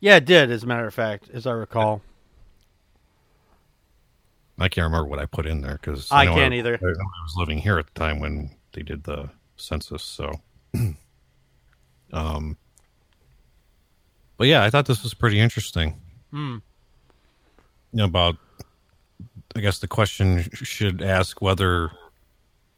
Yeah, 0.00 0.16
it 0.16 0.24
did, 0.24 0.50
as 0.50 0.62
a 0.62 0.66
matter 0.66 0.86
of 0.86 0.94
fact, 0.94 1.28
as 1.32 1.46
I 1.46 1.52
recall. 1.52 2.02
I 4.58 4.68
can't 4.68 4.84
remember 4.84 5.08
what 5.08 5.18
I 5.18 5.26
put 5.26 5.46
in 5.46 5.60
there 5.60 5.78
because 5.80 6.10
I 6.10 6.26
can't 6.26 6.54
either. 6.54 6.74
I, 6.74 6.86
I 6.86 7.22
was 7.22 7.34
living 7.36 7.58
here 7.58 7.78
at 7.78 7.86
the 7.86 7.98
time 7.98 8.18
when 8.18 8.50
they 8.72 8.82
did 8.82 9.04
the 9.04 9.30
census, 9.56 10.02
so. 10.02 10.40
um, 12.12 12.56
but 14.36 14.46
yeah, 14.46 14.64
I 14.64 14.70
thought 14.70 14.86
this 14.86 15.02
was 15.02 15.14
pretty 15.14 15.38
interesting. 15.38 16.00
Hmm. 16.30 16.56
You 17.92 17.98
know, 17.98 18.04
about, 18.04 18.36
I 19.56 19.60
guess 19.60 19.78
the 19.78 19.88
question 19.88 20.48
should 20.52 21.02
ask 21.02 21.40
whether 21.40 21.90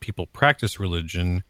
people 0.01 0.27
practice 0.27 0.79
religion 0.79 1.45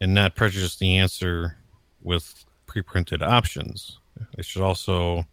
and 0.00 0.14
not 0.14 0.34
prejudice 0.34 0.76
the 0.76 0.98
answer 0.98 1.56
with 2.02 2.44
pre-printed 2.66 3.22
options. 3.22 3.98
It 4.38 4.44
should 4.44 4.62
also 4.62 5.26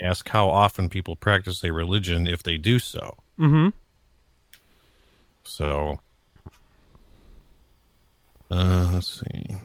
ask 0.00 0.28
how 0.28 0.48
often 0.48 0.88
people 0.88 1.16
practice 1.16 1.62
a 1.64 1.72
religion 1.72 2.26
if 2.26 2.42
they 2.42 2.56
do 2.56 2.78
so. 2.78 3.16
Mm-hmm. 3.38 3.68
So, 5.44 6.00
uh, 8.50 8.90
let's 8.92 9.20
see. 9.20 9.56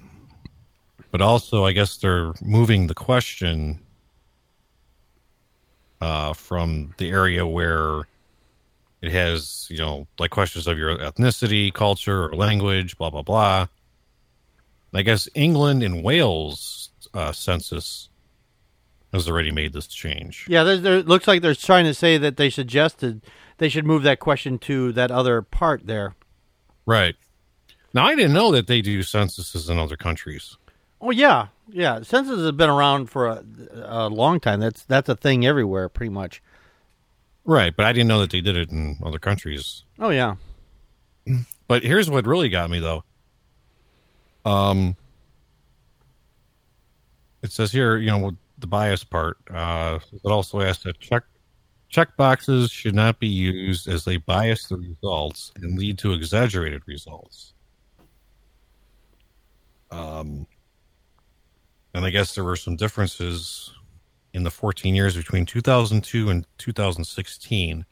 But 1.12 1.22
also, 1.22 1.65
I 1.65 1.74
guess 1.74 1.98
they're 1.98 2.34
moving 2.41 2.88
the 2.88 2.94
question 2.94 3.80
uh, 6.00 6.34
from 6.34 6.94
the 6.98 7.10
area 7.10 7.46
where 7.46 8.08
it 9.02 9.12
has, 9.12 9.67
you 9.70 9.78
know, 9.78 10.08
like 10.20 10.32
questions 10.32 10.67
of 10.67 10.78
your 10.78 10.98
ethnicity, 10.98 11.74
culture, 11.74 12.26
or 12.26 12.36
language, 12.36 12.98
blah, 12.98 13.10
blah, 13.10 13.24
blah. 13.24 13.67
I 14.94 15.02
guess 15.02 15.28
England 15.34 15.84
and 15.84 16.04
Wales 16.04 16.91
uh, 17.13 17.32
census 17.32 18.10
has 19.13 19.28
already 19.28 19.52
made 19.52 19.74
this 19.74 19.88
change. 19.88 20.45
Yeah, 20.47 20.63
there, 20.63 20.78
there 20.78 20.97
it 20.97 21.08
looks 21.08 21.28
like 21.28 21.41
they're 21.41 21.56
trying 21.56 21.86
to 21.86 21.93
say 21.93 22.17
that 22.17 22.38
they 22.38 22.50
suggested 22.50 23.21
they 23.58 23.69
should 23.69 23.86
move 23.86 24.04
that 24.04 24.19
question 24.19 24.58
to 24.60 24.91
that 24.93 25.12
other 25.12 25.41
part 25.41 25.86
there. 25.86 26.15
Right. 26.86 27.15
Now, 27.93 28.06
I 28.06 28.15
didn't 28.15 28.34
know 28.34 28.52
that 28.52 28.67
they 28.67 28.82
do 28.82 29.04
censuses 29.04 29.69
in 29.69 29.78
other 29.78 29.97
countries. 29.97 30.58
Oh 31.02 31.12
yeah, 31.12 31.47
yeah. 31.69 32.02
Census 32.04 32.39
has 32.39 32.52
been 32.52 32.69
around 32.69 33.08
for 33.10 33.28
a, 33.28 33.43
a 33.84 34.08
long 34.10 34.39
time. 34.39 34.60
That's 34.60 34.84
that's 34.86 35.10
a 35.10 35.15
thing 35.15 35.45
everywhere, 35.45 35.89
pretty 35.89 36.12
much. 36.12 36.41
Right, 37.43 37.76
but 37.76 37.88
I 37.88 37.91
didn't 37.91 38.08
know 38.08 38.19
that 38.19 38.30
they 38.30 38.41
did 38.41 38.56
it 38.56 38.69
in 38.69 38.97
other 39.04 39.19
countries. 39.19 39.84
Oh 40.00 40.10
yeah. 40.10 40.36
But 41.67 41.84
here's 41.84 42.10
what 42.10 42.28
really 42.28 42.50
got 42.50 42.69
me 42.69 42.80
though. 42.82 43.06
Um 44.43 44.97
it 47.41 47.54
says 47.54 47.71
here, 47.71 47.97
you 47.97 48.08
know, 48.08 48.36
the 48.62 48.67
bias 48.67 49.04
part, 49.04 49.38
uh 49.54 50.00
it 50.12 50.30
also 50.30 50.62
asks 50.62 50.84
that 50.84 51.00
check 51.00 51.24
check 51.89 52.15
boxes 52.15 52.71
should 52.71 52.95
not 52.95 53.19
be 53.19 53.28
used 53.28 53.88
as 53.88 54.06
they 54.06 54.17
bias 54.17 54.67
the 54.67 54.78
results 54.78 55.52
and 55.58 55.78
lead 55.78 55.97
to 55.97 56.13
exaggerated 56.13 56.82
results. 56.88 57.54
Um 59.91 60.47
and 61.93 62.06
I 62.06 62.10
guess 62.10 62.36
there 62.36 62.45
were 62.45 62.56
some 62.56 62.78
differences 62.78 63.74
in 64.34 64.43
the 64.43 64.52
14 64.52 64.95
years 64.95 65.17
between 65.17 65.45
2002 65.45 66.30
and 66.30 66.47
2016 66.58 67.86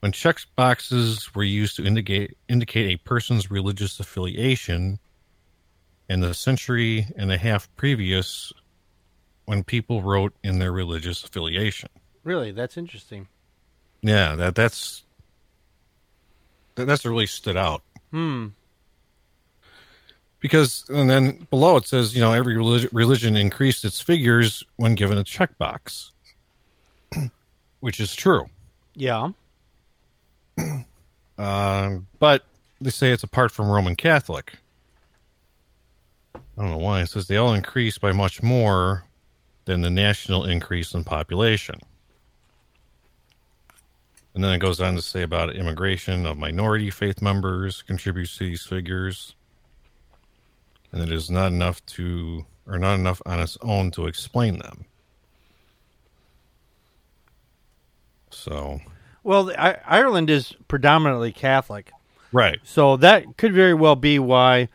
when 0.00 0.12
check 0.12 0.38
boxes 0.54 1.34
were 1.34 1.42
used 1.42 1.76
to 1.76 1.84
indicate 1.84 2.36
indicate 2.48 2.92
a 2.92 3.02
person's 3.02 3.50
religious 3.50 3.98
affiliation 3.98 4.98
in 6.08 6.20
the 6.20 6.34
century 6.34 7.06
and 7.16 7.32
a 7.32 7.38
half 7.38 7.74
previous 7.76 8.52
when 9.46 9.64
people 9.64 10.02
wrote 10.02 10.34
in 10.44 10.58
their 10.58 10.72
religious 10.72 11.24
affiliation. 11.24 11.88
Really, 12.24 12.52
that's 12.52 12.76
interesting. 12.76 13.28
Yeah, 14.02 14.34
that 14.36 14.54
that's 14.54 15.04
that, 16.74 16.84
that's 16.86 17.04
really 17.04 17.26
stood 17.26 17.56
out. 17.56 17.82
Hmm. 18.10 18.48
Because 20.40 20.84
and 20.88 21.08
then 21.08 21.46
below 21.50 21.76
it 21.76 21.86
says, 21.86 22.14
you 22.14 22.20
know, 22.20 22.32
every 22.32 22.56
relig- 22.56 22.92
religion 22.92 23.36
increased 23.36 23.84
its 23.84 24.00
figures 24.00 24.62
when 24.76 24.94
given 24.94 25.18
a 25.18 25.24
checkbox, 25.24 26.10
which 27.80 28.00
is 28.00 28.14
true. 28.14 28.46
Yeah. 28.94 29.30
Um, 31.38 32.06
but 32.18 32.44
they 32.80 32.88
say 32.88 33.12
it's 33.12 33.22
apart 33.22 33.52
from 33.52 33.68
Roman 33.68 33.94
Catholic. 33.94 34.54
I 36.34 36.40
don't 36.56 36.70
know 36.70 36.78
why. 36.78 37.02
It 37.02 37.10
says 37.10 37.26
they 37.26 37.36
all 37.36 37.52
increased 37.52 38.00
by 38.00 38.12
much 38.12 38.42
more 38.42 39.04
than 39.66 39.82
the 39.82 39.90
national 39.90 40.44
increase 40.44 40.94
in 40.94 41.04
population. 41.04 41.78
And 44.34 44.42
then 44.42 44.52
it 44.52 44.58
goes 44.58 44.80
on 44.80 44.94
to 44.96 45.02
say 45.02 45.22
about 45.22 45.54
immigration 45.54 46.26
of 46.26 46.38
minority 46.38 46.90
faith 46.90 47.20
members 47.22 47.82
contributes 47.82 48.36
to 48.38 48.44
these 48.44 48.62
figures. 48.62 49.34
And 50.92 51.02
it 51.02 51.10
is 51.10 51.30
not 51.30 51.48
enough 51.48 51.84
to, 51.86 52.44
or 52.66 52.78
not 52.78 52.94
enough 52.94 53.20
on 53.26 53.40
its 53.40 53.58
own 53.62 53.90
to 53.92 54.06
explain 54.06 54.58
them. 54.58 54.84
So, 58.30 58.80
Well, 59.24 59.50
I, 59.58 59.78
Ireland 59.86 60.30
is 60.30 60.54
predominantly 60.68 61.32
Catholic, 61.32 61.90
right. 62.32 62.58
so 62.62 62.96
that 62.98 63.36
could 63.38 63.52
very 63.54 63.74
well 63.74 63.96
be 63.96 64.18
why 64.18 64.68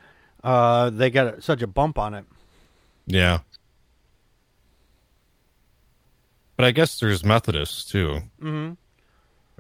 uh, 0.44 0.90
they 0.90 1.12
got 1.12 1.44
such 1.44 1.62
a 1.62 1.68
bump 1.68 2.00
on 2.00 2.16
it. 2.16 2.26
Yeah. 3.06 3.40
But 6.62 6.68
I 6.68 6.72
guess 6.74 7.00
there's 7.00 7.26
Methodists 7.26 7.86
too. 7.86 8.22
Mm-hmm. 8.40 8.74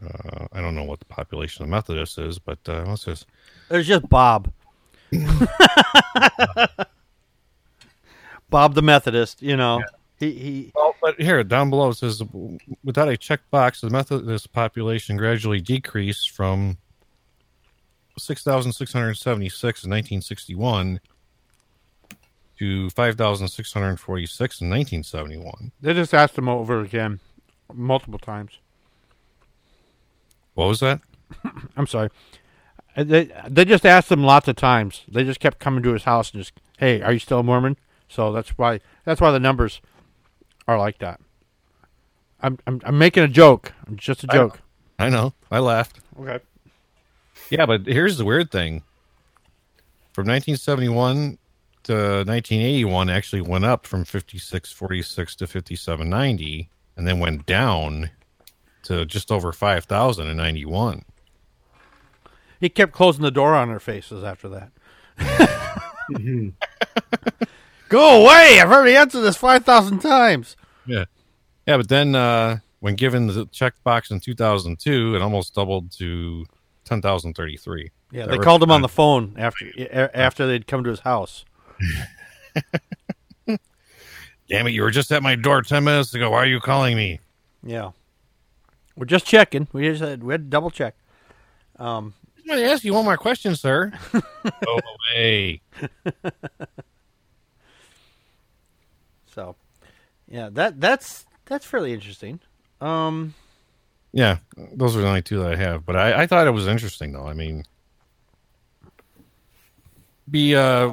Uh, 0.05 0.45
I 0.53 0.61
don't 0.61 0.75
know 0.75 0.83
what 0.83 0.99
the 0.99 1.05
population 1.05 1.63
of 1.63 1.69
Methodists 1.69 2.19
is, 2.19 2.37
but 2.37 2.59
uh, 2.67 2.83
what's 2.83 3.05
this? 3.05 3.25
There's 3.69 3.87
just 3.87 4.07
Bob. 4.07 4.53
Bob 8.51 8.75
the 8.75 8.83
Methodist, 8.83 9.41
you 9.41 9.57
know. 9.57 9.81
He 10.19 10.31
he 10.33 10.71
Well, 10.75 10.93
but 11.01 11.19
here 11.19 11.43
down 11.43 11.71
below 11.71 11.89
it 11.89 11.95
says 11.95 12.21
without 12.83 13.09
a 13.09 13.13
checkbox, 13.13 13.81
the 13.81 13.89
Methodist 13.89 14.53
population 14.53 15.17
gradually 15.17 15.59
decreased 15.59 16.29
from 16.29 16.77
6,676 18.19 19.83
in 19.83 19.89
1961 19.89 20.99
to 22.61 22.91
5,646 22.91 24.61
in 24.61 24.69
1971. 24.69 25.71
they 25.81 25.95
just 25.95 26.13
asked 26.13 26.37
him 26.37 26.47
over 26.47 26.79
again 26.81 27.19
multiple 27.73 28.19
times. 28.19 28.59
What 30.53 30.67
was 30.67 30.79
that? 30.81 31.01
I'm 31.75 31.87
sorry. 31.87 32.09
Uh, 32.95 33.03
They 33.03 33.31
they 33.47 33.65
just 33.65 33.83
asked 33.85 34.11
him 34.11 34.23
lots 34.23 34.47
of 34.47 34.55
times. 34.57 35.01
They 35.07 35.23
just 35.23 35.39
kept 35.39 35.57
coming 35.59 35.81
to 35.83 35.93
his 35.93 36.03
house 36.03 36.31
and 36.31 36.41
just, 36.43 36.53
"Hey, 36.77 37.01
are 37.01 37.11
you 37.13 37.19
still 37.19 37.39
a 37.39 37.43
Mormon?" 37.43 37.77
So 38.09 38.31
that's 38.31 38.49
why 38.57 38.79
that's 39.05 39.19
why 39.21 39.31
the 39.31 39.39
numbers 39.39 39.81
are 40.67 40.77
like 40.77 40.99
that. 40.99 41.19
I'm 42.41 42.59
I'm, 42.67 42.79
I'm 42.83 42.97
making 42.99 43.23
a 43.23 43.27
joke. 43.27 43.73
It's 43.91 44.03
just 44.03 44.23
a 44.23 44.27
joke. 44.27 44.59
I 44.99 45.09
know. 45.09 45.33
I 45.49 45.59
laughed. 45.59 45.99
Okay. 46.19 46.39
Yeah, 47.49 47.65
but 47.65 47.87
here's 47.87 48.17
the 48.17 48.25
weird 48.25 48.51
thing. 48.51 48.83
From 50.13 50.27
1971 50.27 51.37
to 51.83 51.93
1981 51.93 53.09
actually 53.09 53.41
went 53.41 53.65
up 53.65 53.85
from 53.85 54.05
5646 54.05 55.35
to 55.35 55.47
5790 55.47 56.69
and 56.95 57.07
then 57.07 57.19
went 57.19 57.45
down 57.45 58.11
to 58.83 59.05
just 59.05 59.31
over 59.31 59.51
5000 59.51 60.27
in 60.27 60.37
91. 60.37 61.03
He 62.59 62.69
kept 62.69 62.91
closing 62.91 63.23
the 63.23 63.31
door 63.31 63.55
on 63.55 63.69
their 63.69 63.79
faces 63.79 64.23
after 64.23 64.49
that. 64.49 64.71
Go 67.89 68.23
away! 68.23 68.59
I've 68.61 68.71
already 68.71 68.95
answered 68.95 69.21
this 69.21 69.35
five 69.35 69.65
thousand 69.65 69.99
times. 69.99 70.55
Yeah. 70.85 71.05
Yeah, 71.67 71.77
but 71.77 71.89
then 71.89 72.15
uh 72.15 72.59
when 72.79 72.95
given 72.95 73.27
the 73.27 73.45
checkbox 73.47 74.11
in 74.11 74.19
2002, 74.19 75.15
it 75.15 75.21
almost 75.21 75.53
doubled 75.53 75.91
to 75.93 76.45
10,033. 76.85 77.91
Yeah, 78.11 78.25
they 78.25 78.37
called 78.39 78.63
him 78.63 78.71
on 78.71 78.81
the 78.81 78.89
phone 78.89 79.35
after 79.37 79.65
after 80.13 80.47
they'd 80.47 80.67
come 80.67 80.83
to 80.83 80.89
his 80.89 81.01
house. 81.01 81.45
Damn 84.49 84.67
it, 84.67 84.71
you 84.71 84.81
were 84.81 84.91
just 84.91 85.11
at 85.11 85.23
my 85.23 85.35
door 85.35 85.61
10 85.61 85.83
minutes 85.83 86.13
ago. 86.13 86.29
Why 86.31 86.39
are 86.39 86.45
you 86.45 86.59
calling 86.59 86.95
me? 86.97 87.19
Yeah, 87.63 87.91
we're 88.97 89.05
just 89.05 89.25
checking. 89.25 89.67
We 89.71 89.87
just 89.89 90.01
had, 90.01 90.23
we 90.23 90.33
had 90.33 90.41
to 90.41 90.49
double 90.49 90.69
check. 90.71 90.95
Um, 91.77 92.13
I'm 92.37 92.45
going 92.47 92.59
to 92.59 92.65
ask 92.71 92.83
you 92.83 92.93
one 92.93 93.05
more 93.05 93.15
question, 93.17 93.55
sir. 93.55 93.93
Go 94.11 94.79
away. 95.13 95.61
so, 99.33 99.55
yeah, 100.27 100.49
that 100.51 100.81
that's 100.81 101.25
that's 101.45 101.65
fairly 101.65 101.93
interesting. 101.93 102.39
Um, 102.81 103.33
Yeah, 104.11 104.39
those 104.73 104.95
are 104.97 105.01
the 105.01 105.07
only 105.07 105.21
two 105.21 105.39
that 105.39 105.53
I 105.53 105.55
have. 105.55 105.85
But 105.85 105.95
I, 105.95 106.23
I 106.23 106.27
thought 106.27 106.47
it 106.47 106.51
was 106.51 106.67
interesting, 106.67 107.13
though. 107.13 107.27
I 107.27 107.33
mean, 107.33 107.63
be 110.29 110.55
uh, 110.55 110.91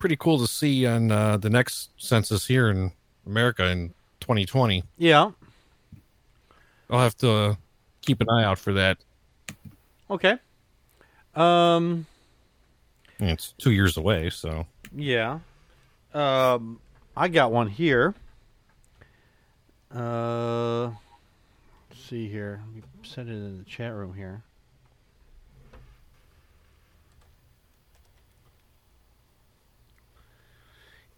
pretty 0.00 0.16
cool 0.16 0.38
to 0.38 0.48
see 0.48 0.86
on 0.86 1.12
uh, 1.12 1.36
the 1.36 1.50
next 1.50 1.90
census 1.96 2.46
here 2.46 2.70
in 2.70 2.90
America 3.26 3.66
in 3.66 3.90
2020. 4.18 4.82
yeah, 4.98 5.30
I'll 6.88 6.98
have 6.98 7.16
to 7.18 7.30
uh, 7.30 7.54
keep 8.02 8.20
an 8.20 8.28
eye 8.28 8.42
out 8.42 8.58
for 8.58 8.72
that. 8.72 8.98
okay. 10.10 10.36
Um, 11.36 12.06
it's 13.20 13.52
two 13.58 13.70
years 13.70 13.96
away, 13.96 14.30
so 14.30 14.66
yeah. 14.92 15.38
Um, 16.12 16.80
I 17.16 17.28
got 17.28 17.52
one 17.52 17.68
here. 17.68 18.14
Uh, 19.94 20.86
let's 21.88 22.02
see 22.08 22.28
here. 22.28 22.60
Let 22.66 22.74
me 22.74 22.82
send 23.04 23.28
it 23.28 23.34
in 23.34 23.58
the 23.58 23.64
chat 23.64 23.92
room 23.92 24.14
here. 24.14 24.42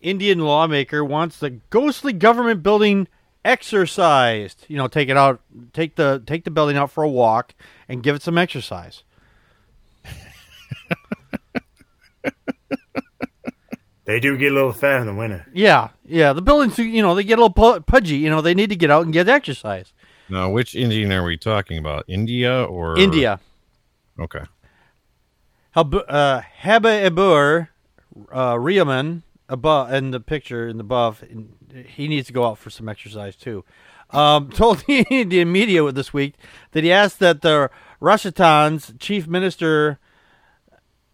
Indian 0.02 0.40
lawmaker 0.40 1.04
wants 1.04 1.38
the 1.38 1.50
ghostly 1.70 2.12
government 2.12 2.62
building 2.62 3.08
exercised. 3.44 4.64
You 4.68 4.76
know, 4.76 4.88
take 4.88 5.08
it 5.08 5.16
out, 5.16 5.40
take 5.72 5.96
the 5.96 6.22
take 6.26 6.44
the 6.44 6.50
building 6.50 6.76
out 6.76 6.90
for 6.90 7.02
a 7.04 7.08
walk, 7.08 7.54
and 7.88 8.02
give 8.02 8.14
it 8.16 8.22
some 8.22 8.36
exercise. 8.36 9.02
They 14.04 14.18
do 14.18 14.36
get 14.36 14.50
a 14.50 14.54
little 14.54 14.72
fat 14.72 15.00
in 15.00 15.06
the 15.06 15.14
winter. 15.14 15.46
Yeah, 15.54 15.90
yeah. 16.04 16.32
The 16.32 16.42
buildings, 16.42 16.76
you 16.76 17.02
know, 17.02 17.14
they 17.14 17.22
get 17.22 17.38
a 17.38 17.44
little 17.44 17.80
pudgy. 17.80 18.16
You 18.16 18.30
know, 18.30 18.40
they 18.40 18.52
need 18.52 18.68
to 18.70 18.76
get 18.76 18.90
out 18.90 19.04
and 19.04 19.12
get 19.12 19.28
exercise. 19.28 19.92
now 20.28 20.50
which 20.50 20.74
Indian 20.74 21.12
are 21.12 21.24
we 21.24 21.36
talking 21.36 21.78
about? 21.78 22.04
India 22.08 22.64
or 22.64 22.98
India, 22.98 23.38
Okay, 24.18 24.42
Hab- 25.70 25.94
uh, 26.08 26.42
Haba 26.62 27.08
Ebur, 27.08 27.68
uh, 28.34 28.58
Riemann, 28.58 29.22
above 29.52 29.92
in 29.92 30.10
the 30.10 30.20
picture 30.20 30.66
in 30.66 30.78
the 30.78 31.16
and 31.30 31.54
he 31.86 32.08
needs 32.08 32.26
to 32.26 32.32
go 32.32 32.46
out 32.46 32.58
for 32.58 32.70
some 32.70 32.88
exercise 32.88 33.36
too. 33.36 33.64
Um, 34.10 34.50
told 34.54 34.78
the 34.86 35.04
Indian 35.10 35.52
media 35.52 35.92
this 35.92 36.12
week 36.12 36.34
that 36.72 36.82
he 36.82 36.90
asked 36.90 37.18
that 37.20 37.42
the 37.42 37.70
Rajasthan's 38.00 38.94
chief 38.98 39.28
minister 39.28 39.98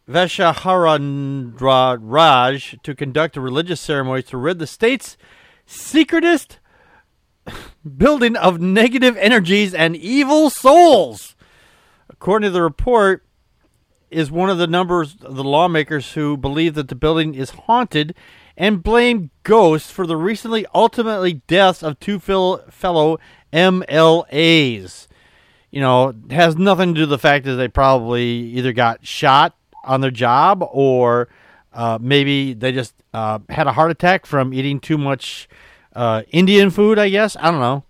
Veshaharandra 0.08 1.98
Raj 2.00 2.76
to 2.82 2.94
conduct 2.94 3.36
a 3.36 3.40
religious 3.40 3.80
ceremony 3.80 4.22
to 4.22 4.38
rid 4.38 4.58
the 4.58 4.66
state's 4.66 5.18
secretest 5.66 6.60
building 7.96 8.36
of 8.36 8.60
negative 8.60 9.16
energies 9.18 9.74
and 9.74 9.96
evil 9.96 10.48
souls. 10.48 11.34
According 12.08 12.48
to 12.48 12.52
the 12.52 12.62
report, 12.62 13.26
is 14.10 14.30
one 14.30 14.50
of 14.50 14.58
the 14.58 14.66
numbers 14.66 15.16
of 15.22 15.36
the 15.36 15.44
lawmakers 15.44 16.12
who 16.12 16.36
believe 16.36 16.74
that 16.74 16.88
the 16.88 16.94
building 16.94 17.34
is 17.34 17.50
haunted 17.50 18.14
and 18.56 18.82
blame 18.82 19.30
ghosts 19.44 19.90
for 19.90 20.06
the 20.06 20.16
recently 20.16 20.66
ultimately 20.74 21.34
deaths 21.46 21.82
of 21.82 21.98
two 22.00 22.18
fellow 22.18 23.18
MLAs. 23.52 25.06
You 25.70 25.80
know, 25.80 26.14
has 26.30 26.56
nothing 26.56 26.94
to 26.94 26.98
do 26.98 27.02
with 27.02 27.10
the 27.10 27.18
fact 27.18 27.44
that 27.44 27.54
they 27.54 27.68
probably 27.68 28.26
either 28.26 28.72
got 28.72 29.06
shot 29.06 29.54
on 29.84 30.00
their 30.00 30.10
job 30.10 30.66
or 30.72 31.28
uh, 31.72 31.98
maybe 32.00 32.54
they 32.54 32.72
just 32.72 32.94
uh, 33.12 33.38
had 33.48 33.66
a 33.66 33.72
heart 33.72 33.90
attack 33.90 34.26
from 34.26 34.52
eating 34.52 34.80
too 34.80 34.98
much 34.98 35.48
uh, 35.94 36.22
Indian 36.30 36.70
food, 36.70 36.98
I 36.98 37.10
guess. 37.10 37.36
I 37.36 37.50
don't 37.50 37.60
know. 37.60 37.84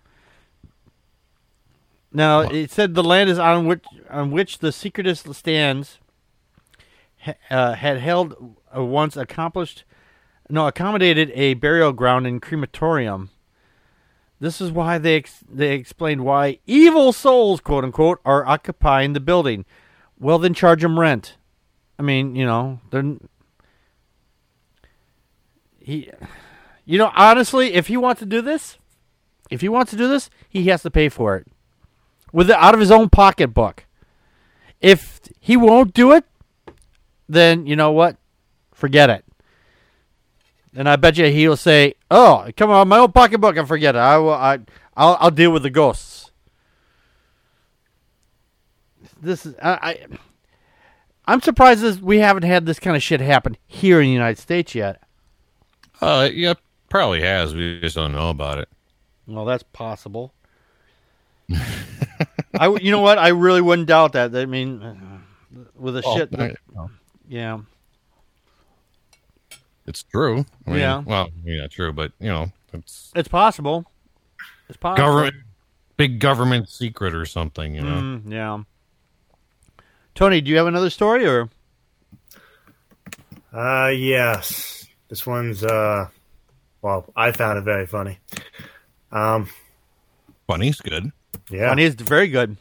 Now 2.12 2.40
it 2.40 2.70
said 2.70 2.94
the 2.94 3.02
land 3.02 3.30
is 3.30 3.38
on 3.38 3.66
which 3.66 3.84
on 4.10 4.30
which 4.30 4.58
the 4.58 4.72
secretist 4.72 5.32
stands 5.34 5.98
uh, 7.50 7.74
had 7.74 7.98
held 7.98 8.56
uh, 8.76 8.82
once 8.82 9.16
accomplished 9.16 9.84
no 10.50 10.66
accommodated 10.66 11.30
a 11.34 11.54
burial 11.54 11.92
ground 11.92 12.26
and 12.26 12.40
crematorium. 12.40 13.30
This 14.40 14.60
is 14.60 14.70
why 14.70 14.98
they 14.98 15.16
ex- 15.16 15.44
they 15.48 15.74
explained 15.74 16.24
why 16.24 16.58
evil 16.66 17.12
souls, 17.12 17.60
quote 17.60 17.84
unquote, 17.84 18.20
are 18.24 18.46
occupying 18.46 19.12
the 19.12 19.20
building. 19.20 19.64
Well, 20.18 20.38
then 20.38 20.54
charge 20.54 20.82
them 20.82 20.98
rent. 20.98 21.36
I 21.98 22.02
mean, 22.02 22.34
you 22.36 22.46
know, 22.46 22.80
they're 22.90 23.16
he. 25.80 26.10
You 26.84 26.96
know, 26.96 27.12
honestly, 27.14 27.74
if 27.74 27.88
he 27.88 27.98
wants 27.98 28.20
to 28.20 28.26
do 28.26 28.40
this, 28.40 28.78
if 29.50 29.60
he 29.60 29.68
wants 29.68 29.90
to 29.90 29.96
do 29.96 30.08
this, 30.08 30.30
he 30.48 30.64
has 30.68 30.82
to 30.82 30.90
pay 30.90 31.10
for 31.10 31.36
it 31.36 31.46
with 32.32 32.50
it 32.50 32.56
out 32.56 32.74
of 32.74 32.80
his 32.80 32.90
own 32.90 33.08
pocketbook. 33.08 33.84
If 34.80 35.20
he 35.40 35.56
won't 35.56 35.92
do 35.92 36.12
it, 36.12 36.24
then 37.28 37.66
you 37.66 37.76
know 37.76 37.92
what? 37.92 38.16
Forget 38.72 39.10
it. 39.10 39.24
And 40.74 40.88
I 40.88 40.96
bet 40.96 41.16
you 41.18 41.26
he'll 41.26 41.56
say, 41.56 41.94
"Oh, 42.10 42.48
come 42.56 42.70
on, 42.70 42.88
my 42.88 42.98
own 42.98 43.12
pocketbook, 43.12 43.56
and 43.56 43.66
forget 43.66 43.94
it. 43.94 43.98
I 43.98 44.18
will. 44.18 44.32
I, 44.32 44.58
I'll, 44.96 45.16
I'll 45.20 45.30
deal 45.30 45.50
with 45.50 45.62
the 45.62 45.70
ghosts." 45.70 46.30
This 49.20 49.46
is 49.46 49.54
I. 49.62 49.78
I 49.82 50.06
I'm 51.26 51.42
surprised 51.42 51.82
this, 51.82 51.98
we 51.98 52.20
haven't 52.20 52.44
had 52.44 52.64
this 52.64 52.78
kind 52.80 52.96
of 52.96 53.02
shit 53.02 53.20
happen 53.20 53.58
here 53.66 54.00
in 54.00 54.06
the 54.06 54.12
United 54.12 54.38
States 54.40 54.74
yet. 54.74 55.02
Uh, 56.00 56.26
yeah, 56.32 56.54
probably 56.88 57.20
has. 57.20 57.54
We 57.54 57.78
just 57.80 57.96
don't 57.96 58.12
know 58.12 58.30
about 58.30 58.56
it. 58.58 58.68
Well, 59.26 59.44
that's 59.44 59.62
possible. 59.62 60.32
I, 62.58 62.68
you 62.80 62.90
know 62.90 63.00
what? 63.00 63.18
I 63.18 63.28
really 63.28 63.60
wouldn't 63.60 63.88
doubt 63.88 64.12
that. 64.14 64.34
I 64.34 64.46
mean, 64.46 64.82
uh, 64.82 64.96
with 65.74 65.94
the 65.96 66.02
shit, 66.02 66.30
I- 66.38 66.54
well, 66.72 66.90
yeah, 67.28 67.60
it's 69.86 70.02
true. 70.02 70.44
I 70.66 70.70
mean, 70.70 70.78
Yeah. 70.80 71.02
Well, 71.04 71.28
yeah, 71.44 71.66
true, 71.68 71.92
but 71.92 72.12
you 72.20 72.28
know, 72.28 72.50
it's 72.72 73.12
it's 73.14 73.28
possible. 73.28 73.84
It's 74.68 74.76
possible. 74.76 75.06
government, 75.06 75.36
big 75.96 76.18
government 76.20 76.68
secret 76.68 77.14
or 77.14 77.24
something. 77.26 77.74
You 77.74 77.82
know. 77.82 78.00
Mm, 78.00 78.32
yeah. 78.32 78.62
Tony, 80.14 80.40
do 80.40 80.50
you 80.50 80.56
have 80.56 80.66
another 80.66 80.90
story 80.90 81.26
or? 81.26 81.48
Uh, 83.52 83.88
yes. 83.88 84.86
This 85.08 85.24
one's, 85.26 85.64
uh, 85.64 86.08
well, 86.82 87.06
I 87.16 87.32
found 87.32 87.58
it 87.58 87.62
very 87.62 87.86
funny. 87.86 88.18
Um, 89.10 89.48
Funny's 90.46 90.80
good. 90.80 91.12
yeah. 91.50 91.68
Funny 91.70 91.84
is 91.84 91.94
very 91.94 92.28
good. 92.28 92.56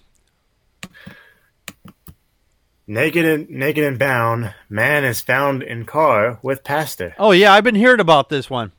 Naked 2.89 3.25
and 3.25 3.49
naked 3.49 3.83
and 3.83 3.99
bound, 3.99 4.53
man 4.69 5.03
is 5.03 5.19
found 5.19 5.61
in 5.61 5.85
car 5.85 6.39
with 6.41 6.63
pastor. 6.63 7.13
Oh 7.19 7.31
yeah, 7.31 7.53
I've 7.53 7.65
been 7.65 7.75
hearing 7.75 7.99
about 7.99 8.29
this 8.29 8.49
one. 8.49 8.71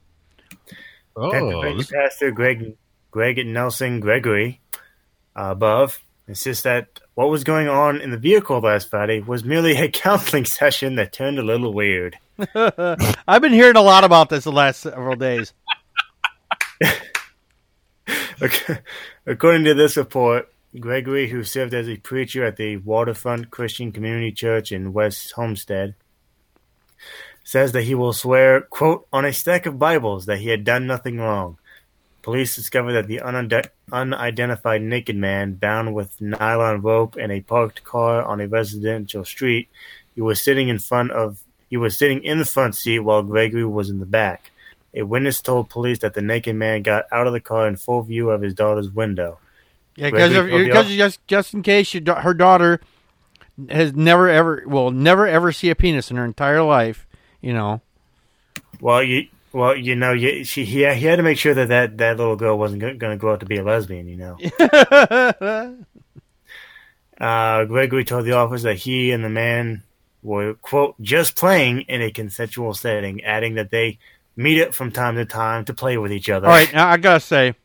Oh, 1.15 1.77
this, 1.77 1.91
pastor 1.91 2.31
Greg 2.31 2.77
Greg 3.11 3.45
Nelson 3.47 4.01
Gregory 4.01 4.61
uh, 5.37 5.51
above 5.51 5.99
insists 6.27 6.63
that 6.63 7.01
what 7.15 7.29
was 7.29 7.45
going 7.45 7.69
on 7.69 8.01
in 8.01 8.11
the 8.11 8.17
vehicle 8.17 8.61
last 8.61 8.89
Friday 8.89 9.21
was 9.21 9.45
merely 9.45 9.77
a 9.77 9.89
counseling 9.93 10.47
session 10.47 10.95
that 10.95 11.13
turned 11.13 11.39
a 11.39 11.43
little 11.43 11.75
weird. 11.75 12.17
I've 12.55 13.43
been 13.43 13.53
hearing 13.53 13.77
a 13.77 13.83
lot 13.83 14.05
about 14.05 14.31
this 14.31 14.45
the 14.45 14.53
last 14.53 14.81
several 14.81 15.17
days. 15.17 15.53
According 19.27 19.65
to 19.65 19.75
this 19.75 19.97
report, 19.97 20.51
Gregory, 20.79 21.29
who 21.29 21.45
served 21.45 21.73
as 21.73 21.89
a 21.89 21.97
preacher 21.97 22.45
at 22.45 22.57
the 22.57 22.77
Waterfront 22.77 23.51
Christian 23.51 23.91
Community 23.91 24.31
Church 24.31 24.71
in 24.71 24.93
West 24.93 25.33
Homestead, 25.33 25.95
says 27.43 27.73
that 27.73 27.85
he 27.85 27.95
will 27.95 28.13
swear, 28.13 28.61
quote, 28.61 29.07
on 29.11 29.25
a 29.25 29.33
stack 29.33 29.65
of 29.65 29.79
Bibles 29.79 30.27
that 30.27 30.41
he 30.41 30.51
had 30.51 30.65
done 30.65 30.87
nothing 30.87 31.17
wrong. 31.17 31.57
Police 32.21 32.55
discovered 32.55 32.93
that 32.93 33.07
the 33.07 33.23
unide- 33.25 33.71
unidentified 33.91 34.83
naked 34.83 35.17
man, 35.17 35.55
bound 35.55 35.95
with 35.95 36.21
nylon 36.21 36.83
rope 36.83 37.17
in 37.17 37.31
a 37.31 37.41
parked 37.41 37.83
car 37.83 38.23
on 38.23 38.43
a 38.43 38.47
residential 38.47 39.25
street, 39.25 39.71
he 40.15 40.21
was 40.21 40.43
sitting 40.43 40.69
in 40.69 40.79
front 40.79 41.13
of 41.13 41.41
he 41.71 41.79
was 41.79 41.97
sitting 41.97 42.23
in 42.25 42.39
the 42.39 42.45
front 42.45 42.75
seat 42.75 43.01
while 43.01 43.23
Gregory 43.23 43.65
was 43.65 43.89
in 43.89 44.01
the 44.01 44.07
back. 44.07 44.51
A 44.95 45.03
witness 45.03 45.41
told 45.41 45.71
police 45.71 46.01
that 46.01 46.15
the 46.15 46.23
naked 46.23 46.57
man 46.57 46.83
got 46.83 47.05
out 47.13 47.27
of 47.27 47.33
the 47.33 47.41
car 47.41 47.69
in 47.69 47.77
full 47.77 48.03
view 48.03 48.31
of 48.31 48.43
his 48.43 48.55
daughter's 48.55 48.91
window. 48.91 49.39
Yeah, 49.99 50.11
because 50.11 50.31
Gregory 50.31 50.51
told 50.51 50.61
the 50.61 50.67
because 50.67 50.89
just 50.97 51.27
just 51.27 51.55
in 51.55 51.63
case 51.63 51.93
her 51.93 52.35
daughter 52.35 52.81
has 53.69 53.95
never 53.95 54.29
ever 54.29 54.63
will 54.65 54.93
never 54.93 55.27
ever 55.27 55.51
see 55.51 55.71
a 55.71 55.75
penis 55.75 56.13
in 56.13 56.17
her 56.17 56.25
entire 56.25 56.63
life, 56.63 57.07
you 57.41 57.53
know. 57.53 57.81
Well, 58.81 59.03
you 59.03 59.27
well, 59.53 59.77
you 59.77 59.97
know, 59.97 60.13
you, 60.13 60.45
she 60.45 60.65
he, 60.65 60.87
he 60.95 61.07
had 61.07 61.17
to 61.17 61.25
make 61.25 61.37
sure 61.37 61.53
that 61.53 61.69
that, 61.69 61.99
that 61.99 62.17
little 62.17 62.37
girl 62.37 62.57
wasn't 62.57 62.81
going 62.81 62.99
to 62.99 63.17
grow 63.17 63.35
up 63.35 63.41
to 63.41 63.47
be 63.47 63.57
a 63.57 63.65
lesbian. 63.65 64.07
You 64.07 64.37
know. 64.39 65.75
Uh, 67.21 67.65
Gregory 67.65 68.05
told 68.05 68.25
the 68.25 68.31
office 68.35 68.63
that 68.63 68.77
he 68.77 69.11
and 69.11 69.25
the 69.25 69.29
man 69.29 69.83
were 70.23 70.55
quote 70.55 70.95
just 71.01 71.35
playing 71.35 71.81
in 71.81 72.01
a 72.01 72.13
consensual 72.13 72.75
setting, 72.75 73.25
adding 73.25 73.55
that 73.57 73.73
they 73.73 73.99
meet 74.37 74.63
up 74.63 74.73
from 74.73 74.93
time 74.93 75.17
to 75.17 75.25
time 75.25 75.65
to 75.65 75.75
play 75.75 75.99
with 75.99 76.13
each 76.13 76.31
other. 76.31 76.47
All 76.47 76.53
right, 76.53 76.73
now 76.73 76.87
I 76.87 76.97
gotta 76.97 77.19
say, 77.19 77.57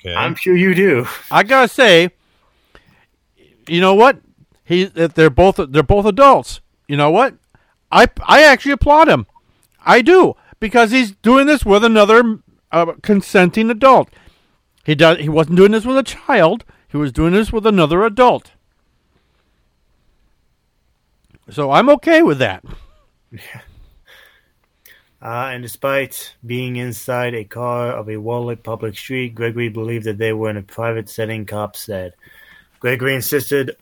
okay. 0.00 0.14
I'm 0.14 0.34
sure 0.34 0.56
you 0.56 0.74
do. 0.74 1.06
I 1.30 1.42
gotta 1.42 1.68
say, 1.68 2.10
you 3.66 3.80
know 3.80 3.94
what? 3.94 4.18
He 4.64 4.84
they're 4.84 5.30
both 5.30 5.60
they're 5.70 5.82
both 5.82 6.06
adults. 6.06 6.60
You 6.86 6.96
know 6.96 7.10
what? 7.10 7.34
I 7.90 8.08
I 8.26 8.42
actually 8.42 8.72
applaud 8.72 9.08
him. 9.08 9.26
I 9.84 10.02
do 10.02 10.34
because 10.60 10.90
he's 10.90 11.12
doing 11.12 11.46
this 11.46 11.64
with 11.64 11.84
another 11.84 12.40
uh, 12.72 12.92
consenting 13.02 13.70
adult. 13.70 14.10
He 14.84 14.94
does. 14.94 15.18
He 15.18 15.28
wasn't 15.28 15.56
doing 15.56 15.72
this 15.72 15.84
with 15.84 15.96
a 15.96 16.02
child. 16.02 16.64
He 16.88 16.96
was 16.96 17.12
doing 17.12 17.32
this 17.32 17.52
with 17.52 17.66
another 17.66 18.04
adult. 18.04 18.52
So 21.50 21.70
I'm 21.70 21.88
okay 21.90 22.22
with 22.22 22.38
that. 22.38 22.64
Uh, 25.20 25.50
and 25.52 25.62
despite 25.62 26.34
being 26.46 26.76
inside 26.76 27.34
a 27.34 27.44
car 27.44 27.90
of 27.90 28.08
a 28.08 28.16
well-lit 28.16 28.62
public 28.62 28.96
street, 28.96 29.34
Gregory 29.34 29.68
believed 29.68 30.04
that 30.04 30.18
they 30.18 30.32
were 30.32 30.50
in 30.50 30.56
a 30.56 30.62
private 30.62 31.08
setting. 31.08 31.44
Cops 31.44 31.80
said. 31.80 32.14
Gregory 32.78 33.14
insisted 33.14 33.76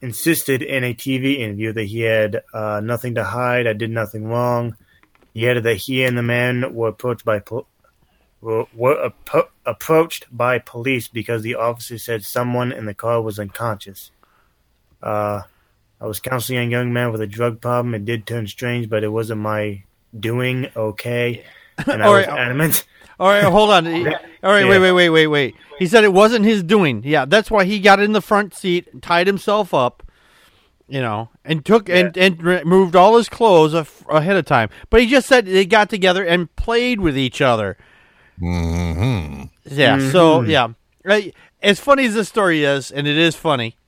insisted 0.00 0.62
in 0.62 0.82
a 0.82 0.94
TV 0.94 1.40
interview 1.40 1.74
that 1.74 1.84
he 1.84 2.00
had 2.00 2.42
uh, 2.54 2.80
nothing 2.82 3.14
to 3.14 3.24
hide. 3.24 3.66
I 3.66 3.74
did 3.74 3.90
nothing 3.90 4.24
wrong. 4.24 4.76
He 5.34 5.46
added 5.46 5.64
that 5.64 5.74
he 5.74 6.04
and 6.04 6.16
the 6.16 6.22
man 6.22 6.74
were 6.74 6.88
approached 6.88 7.24
by 7.26 7.42
were, 8.40 8.64
were 8.74 9.10
appro- 9.10 9.48
approached 9.66 10.26
by 10.34 10.58
police 10.58 11.08
because 11.08 11.42
the 11.42 11.54
officer 11.54 11.98
said 11.98 12.24
someone 12.24 12.72
in 12.72 12.86
the 12.86 12.94
car 12.94 13.20
was 13.20 13.38
unconscious. 13.38 14.10
Uh, 15.02 15.42
I 16.00 16.06
was 16.06 16.20
counseling 16.20 16.58
a 16.58 16.70
young 16.70 16.94
man 16.94 17.12
with 17.12 17.20
a 17.20 17.26
drug 17.26 17.60
problem. 17.60 17.94
It 17.94 18.06
did 18.06 18.26
turn 18.26 18.46
strange, 18.46 18.88
but 18.88 19.04
it 19.04 19.08
wasn't 19.08 19.42
my 19.42 19.82
doing. 20.18 20.68
Okay, 20.76 21.44
and 21.86 22.02
I 22.02 22.06
All 22.06 22.14
was 22.14 22.26
right. 22.26 22.38
adamant. 22.38 22.84
All 23.18 23.28
right, 23.28 23.44
hold 23.44 23.70
on. 23.70 23.84
He- 23.94 24.06
All 24.06 24.50
right, 24.52 24.66
wait, 24.66 24.78
wait, 24.78 24.92
wait, 24.92 25.10
wait, 25.10 25.26
wait. 25.26 25.54
He 25.78 25.86
said 25.86 26.04
it 26.04 26.12
wasn't 26.14 26.44
his 26.46 26.62
doing. 26.62 27.02
Yeah, 27.04 27.26
that's 27.26 27.50
why 27.50 27.64
he 27.64 27.78
got 27.80 28.00
in 28.00 28.12
the 28.12 28.22
front 28.22 28.54
seat, 28.54 29.02
tied 29.02 29.26
himself 29.26 29.74
up, 29.74 30.02
you 30.88 31.00
know, 31.02 31.28
and 31.44 31.62
took 31.64 31.88
and 31.90 32.16
and 32.16 32.42
removed 32.42 32.96
all 32.96 33.16
his 33.18 33.28
clothes 33.28 33.74
af- 33.74 34.04
ahead 34.08 34.36
of 34.36 34.46
time. 34.46 34.70
But 34.88 35.02
he 35.02 35.06
just 35.06 35.26
said 35.28 35.44
they 35.46 35.66
got 35.66 35.90
together 35.90 36.24
and 36.24 36.54
played 36.56 37.00
with 37.00 37.16
each 37.18 37.40
other. 37.42 37.76
hmm 38.38 39.42
Yeah. 39.64 40.10
So 40.10 40.42
yeah, 40.42 40.68
Right, 41.04 41.34
as 41.62 41.80
funny 41.80 42.06
as 42.06 42.14
this 42.14 42.28
story 42.28 42.64
is, 42.64 42.90
and 42.90 43.06
it 43.06 43.16
is 43.16 43.36
funny, 43.36 43.76
a- 43.76 43.79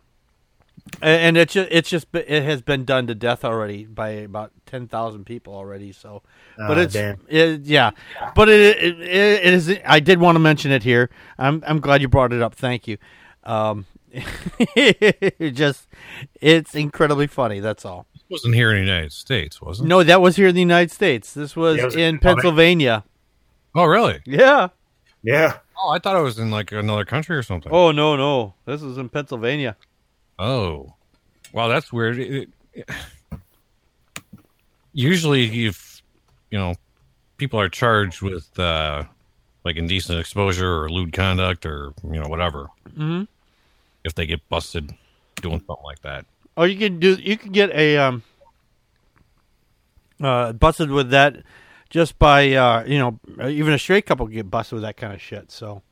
and 1.00 1.36
it's 1.36 1.54
just 1.54 1.68
it's 1.70 1.88
just 1.88 2.06
it 2.12 2.42
has 2.42 2.60
been 2.62 2.84
done 2.84 3.06
to 3.06 3.14
death 3.14 3.44
already 3.44 3.84
by 3.86 4.10
about 4.10 4.52
ten 4.66 4.86
thousand 4.88 5.24
people 5.24 5.54
already. 5.54 5.92
So, 5.92 6.22
but 6.56 6.78
Ah, 6.78 6.80
it's 6.82 6.94
it, 6.94 7.60
yeah, 7.62 7.90
but 8.34 8.48
it, 8.48 8.60
it 8.78 9.00
it 9.00 9.46
it 9.46 9.54
is. 9.54 9.78
I 9.86 10.00
did 10.00 10.20
want 10.20 10.36
to 10.36 10.40
mention 10.40 10.70
it 10.70 10.82
here. 10.82 11.10
I'm 11.38 11.62
I'm 11.66 11.80
glad 11.80 12.02
you 12.02 12.08
brought 12.08 12.32
it 12.32 12.42
up. 12.42 12.54
Thank 12.54 12.86
you. 12.86 12.98
Um, 13.44 13.86
it 14.12 15.50
just 15.54 15.88
it's 16.40 16.74
incredibly 16.74 17.26
funny. 17.26 17.60
That's 17.60 17.84
all. 17.84 18.06
wasn't 18.28 18.54
here 18.54 18.70
in 18.70 18.76
the 18.84 18.90
United 18.92 19.12
States, 19.12 19.60
wasn't 19.60 19.86
it? 19.86 19.88
No, 19.88 20.02
that 20.02 20.20
was 20.20 20.36
here 20.36 20.48
in 20.48 20.54
the 20.54 20.60
United 20.60 20.90
States. 20.90 21.32
This 21.32 21.56
was 21.56 21.78
Yeah, 21.78 21.84
was 21.86 21.94
in 21.94 22.00
in 22.00 22.18
Pennsylvania. 22.18 23.04
Oh, 23.74 23.84
really? 23.86 24.20
Yeah. 24.26 24.68
Yeah, 25.24 25.58
Oh, 25.84 25.90
I 25.90 25.98
thought 26.00 26.16
it 26.16 26.22
was 26.22 26.38
in 26.38 26.50
like 26.50 26.72
another 26.72 27.04
country 27.04 27.36
or 27.36 27.42
something. 27.42 27.70
Oh 27.72 27.90
no 27.92 28.16
no, 28.16 28.54
this 28.66 28.82
is 28.82 28.98
in 28.98 29.08
Pennsylvania. 29.08 29.76
Oh, 30.38 30.94
wow, 31.52 31.68
that's 31.68 31.92
weird. 31.92 32.18
It- 32.18 32.48
it- 32.74 32.88
usually, 34.92 35.66
if 35.66 36.02
you 36.50 36.58
know, 36.58 36.74
people 37.38 37.58
are 37.60 37.68
charged 37.68 38.22
with 38.22 38.58
uh, 38.58 39.04
like 39.64 39.76
indecent 39.76 40.18
exposure 40.18 40.82
or 40.82 40.90
lewd 40.90 41.12
conduct 41.12 41.64
or 41.66 41.92
you 42.04 42.20
know 42.20 42.28
whatever. 42.28 42.68
Mhm. 42.96 43.28
If 44.04 44.14
they 44.14 44.26
get 44.26 44.46
busted 44.48 44.92
doing 45.40 45.58
something 45.66 45.84
like 45.84 46.00
that. 46.02 46.26
Oh, 46.56 46.64
you 46.64 46.76
can 46.76 46.98
do. 46.98 47.14
You 47.14 47.36
can 47.38 47.52
get 47.52 47.70
a 47.70 47.96
um, 47.98 48.22
uh, 50.20 50.52
busted 50.52 50.90
with 50.90 51.10
that 51.10 51.36
just 51.90 52.18
by 52.18 52.52
uh, 52.52 52.84
you 52.84 52.98
know 52.98 53.18
even 53.48 53.72
a 53.72 53.78
straight 53.78 54.06
couple 54.06 54.26
get 54.26 54.50
busted 54.50 54.74
with 54.76 54.82
that 54.82 54.96
kind 54.96 55.12
of 55.12 55.20
shit. 55.20 55.50
So 55.50 55.82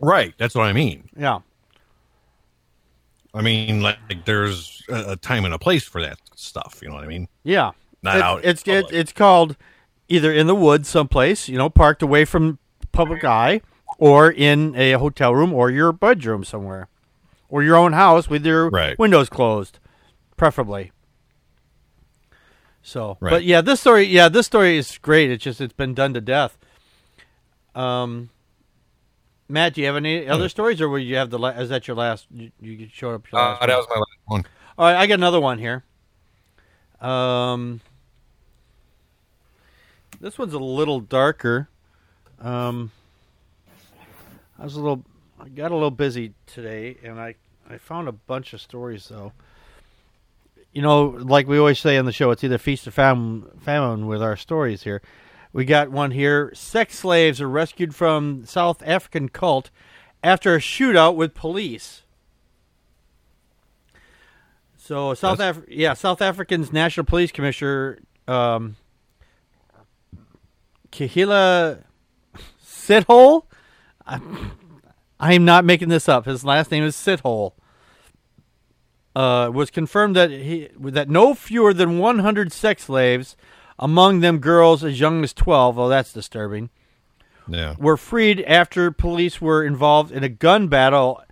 Right. 0.00 0.32
That's 0.38 0.54
what 0.54 0.64
I 0.66 0.72
mean. 0.72 1.08
yeah, 1.16 1.40
I 3.34 3.42
mean, 3.42 3.82
like, 3.82 3.98
like 4.08 4.24
there's 4.24 4.82
a, 4.88 5.12
a 5.12 5.16
time 5.16 5.44
and 5.44 5.52
a 5.54 5.58
place 5.58 5.84
for 5.84 6.00
that 6.02 6.18
stuff. 6.34 6.80
You 6.82 6.88
know 6.88 6.94
what 6.94 7.04
I 7.04 7.08
mean? 7.08 7.28
yeah. 7.44 7.72
Not 8.02 8.16
It- 8.16 8.22
out. 8.22 8.44
It's 8.44 8.62
it, 8.66 8.86
it's 8.92 9.12
called 9.12 9.56
either 10.08 10.32
in 10.32 10.46
the 10.46 10.54
woods 10.54 10.88
someplace, 10.88 11.48
you 11.48 11.58
know, 11.58 11.68
parked 11.68 12.00
away 12.02 12.24
from 12.24 12.58
public 12.92 13.24
eye, 13.24 13.60
or 13.98 14.30
in 14.30 14.74
a 14.76 14.92
hotel 14.92 15.34
room 15.34 15.52
or 15.52 15.70
your 15.70 15.92
bedroom 15.92 16.44
somewhere, 16.44 16.88
or 17.48 17.62
your 17.62 17.74
own 17.76 17.92
house 17.94 18.28
with 18.30 18.46
your 18.46 18.70
Right. 18.70 18.96
windows 18.98 19.28
closed, 19.28 19.78
preferably. 20.36 20.92
So, 22.82 23.18
Right. 23.20 23.30
but 23.30 23.44
yeah, 23.44 23.60
this 23.60 23.80
story, 23.80 24.04
yeah, 24.04 24.28
this 24.28 24.46
story 24.46 24.78
is 24.78 24.96
great. 24.98 25.30
It's 25.30 25.44
just 25.44 25.60
it's 25.60 25.72
been 25.74 25.92
done 25.94 26.14
to 26.14 26.20
death. 26.20 26.56
Um, 27.74 28.30
Matt, 29.48 29.74
do 29.74 29.80
you 29.80 29.86
have 29.86 29.96
any 29.96 30.28
other 30.28 30.48
stories, 30.48 30.80
or 30.80 30.88
will 30.88 30.98
you 30.98 31.16
have 31.16 31.30
the? 31.30 31.38
La- 31.38 31.50
is 31.50 31.70
that 31.70 31.88
your 31.88 31.96
last? 31.96 32.26
You, 32.30 32.50
you 32.60 32.88
showed 32.92 33.14
up. 33.14 33.30
Your 33.32 33.40
Uh, 33.40 33.44
last 33.50 33.60
that 33.60 33.68
one? 33.68 33.76
was 33.78 33.86
my 33.88 33.96
last 33.96 34.18
one. 34.26 34.44
All 34.76 34.86
right, 34.86 34.96
I 34.96 35.06
got 35.06 35.14
another 35.14 35.40
one 35.40 35.58
here. 35.58 35.84
Um, 37.00 37.80
this 40.20 40.38
one's 40.38 40.52
a 40.52 40.58
little 40.58 41.00
darker. 41.00 41.68
Um, 42.40 42.90
I 44.58 44.64
was 44.64 44.74
a 44.74 44.80
little, 44.80 45.04
I 45.40 45.48
got 45.48 45.70
a 45.70 45.74
little 45.74 45.90
busy 45.90 46.34
today, 46.46 46.96
and 47.02 47.18
I 47.18 47.34
I 47.70 47.78
found 47.78 48.08
a 48.08 48.12
bunch 48.12 48.52
of 48.52 48.60
stories 48.60 49.08
though. 49.08 49.32
You 50.72 50.82
know, 50.82 51.04
like 51.06 51.48
we 51.48 51.58
always 51.58 51.78
say 51.78 51.96
on 51.96 52.04
the 52.04 52.12
show, 52.12 52.30
it's 52.30 52.44
either 52.44 52.58
feast 52.58 52.86
or 52.86 52.90
famine, 52.90 53.46
famine 53.60 54.06
with 54.06 54.22
our 54.22 54.36
stories 54.36 54.82
here. 54.82 55.00
We 55.58 55.64
got 55.64 55.90
one 55.90 56.12
here. 56.12 56.52
Sex 56.54 56.96
slaves 56.96 57.40
are 57.40 57.48
rescued 57.48 57.92
from 57.92 58.44
South 58.44 58.80
African 58.86 59.28
cult 59.28 59.70
after 60.22 60.54
a 60.54 60.60
shootout 60.60 61.16
with 61.16 61.34
police. 61.34 62.02
So 64.76 65.14
South 65.14 65.40
Af- 65.40 65.64
yeah, 65.66 65.94
South 65.94 66.22
African's 66.22 66.72
National 66.72 67.04
Police 67.04 67.32
Commissioner 67.32 67.98
um, 68.28 68.76
Khehla 70.92 71.82
Sithole. 72.64 73.42
I'm, 74.06 74.52
I'm 75.18 75.44
not 75.44 75.64
making 75.64 75.88
this 75.88 76.08
up. 76.08 76.26
His 76.26 76.44
last 76.44 76.70
name 76.70 76.84
is 76.84 76.94
Sithole. 76.94 77.54
Uh, 79.16 79.50
was 79.52 79.72
confirmed 79.72 80.14
that 80.14 80.30
he 80.30 80.68
that 80.78 81.08
no 81.10 81.34
fewer 81.34 81.74
than 81.74 81.98
100 81.98 82.52
sex 82.52 82.84
slaves, 82.84 83.36
among 83.78 84.20
them 84.20 84.38
girls 84.38 84.82
as 84.84 84.98
young 85.00 85.22
as 85.24 85.32
12. 85.32 85.78
Oh, 85.78 85.88
that's 85.88 86.12
disturbing 86.12 86.70
Yeah. 87.48 87.74
were 87.78 87.96
freed 87.96 88.42
after 88.42 88.90
police 88.90 89.40
were 89.40 89.64
involved 89.64 90.10
in 90.12 90.22
a 90.24 90.28
gun 90.28 90.68
battle 90.68 91.22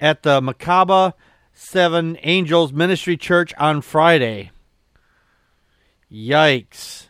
at 0.00 0.22
the 0.22 0.40
Makaba 0.40 1.12
Seven 1.54 2.18
Angels 2.22 2.72
Ministry 2.72 3.16
Church 3.16 3.52
on 3.58 3.80
Friday. 3.82 4.50
Yikes! 6.10 7.08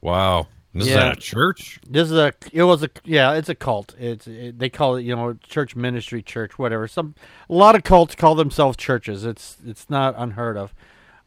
Wow. 0.00 0.48
This 0.72 0.86
is 0.86 0.92
Yeah. 0.92 1.08
at 1.08 1.16
a 1.18 1.20
church? 1.20 1.80
This 1.88 2.10
is 2.10 2.16
a. 2.16 2.32
It 2.52 2.62
was 2.62 2.82
a. 2.84 2.90
Yeah, 3.04 3.32
it's 3.32 3.48
a 3.48 3.54
cult. 3.56 3.94
It's. 3.98 4.26
It, 4.28 4.58
they 4.58 4.68
call 4.68 4.96
it. 4.96 5.02
You 5.02 5.16
know, 5.16 5.32
church 5.42 5.74
ministry, 5.74 6.22
church, 6.22 6.58
whatever. 6.58 6.86
Some. 6.86 7.14
A 7.48 7.54
lot 7.54 7.74
of 7.74 7.82
cults 7.82 8.14
call 8.14 8.34
themselves 8.36 8.76
churches. 8.76 9.24
It's. 9.24 9.56
It's 9.66 9.90
not 9.90 10.14
unheard 10.16 10.56
of. 10.56 10.72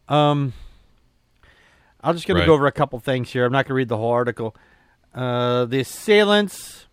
Um. 0.07 0.53
I'm 2.03 2.15
just 2.15 2.27
going 2.27 2.35
Right. 2.35 2.43
to 2.43 2.47
go 2.47 2.53
over 2.53 2.67
a 2.67 2.71
couple 2.71 2.99
things 2.99 3.31
here. 3.31 3.45
I'm 3.45 3.51
not 3.51 3.65
going 3.65 3.69
to 3.69 3.73
read 3.75 3.87
the 3.89 3.97
whole 3.97 4.11
article. 4.11 4.55
Uh, 5.13 5.65
the 5.65 5.79
assailants 5.79 6.87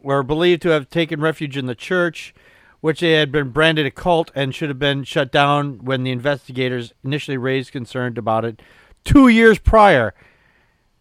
were 0.00 0.22
believed 0.22 0.62
to 0.62 0.68
have 0.68 0.88
taken 0.88 1.20
refuge 1.20 1.56
in 1.56 1.66
the 1.66 1.74
church, 1.74 2.34
which 2.80 3.00
they 3.00 3.12
had 3.12 3.32
been 3.32 3.50
branded 3.50 3.84
a 3.86 3.90
cult 3.90 4.30
and 4.34 4.54
should 4.54 4.68
have 4.68 4.78
been 4.78 5.02
shut 5.02 5.32
down 5.32 5.84
when 5.84 6.04
the 6.04 6.10
investigators 6.12 6.92
initially 7.04 7.36
raised 7.36 7.72
concern 7.72 8.16
about 8.16 8.44
it 8.44 8.62
two 9.04 9.26
years 9.28 9.58
prior. 9.58 10.14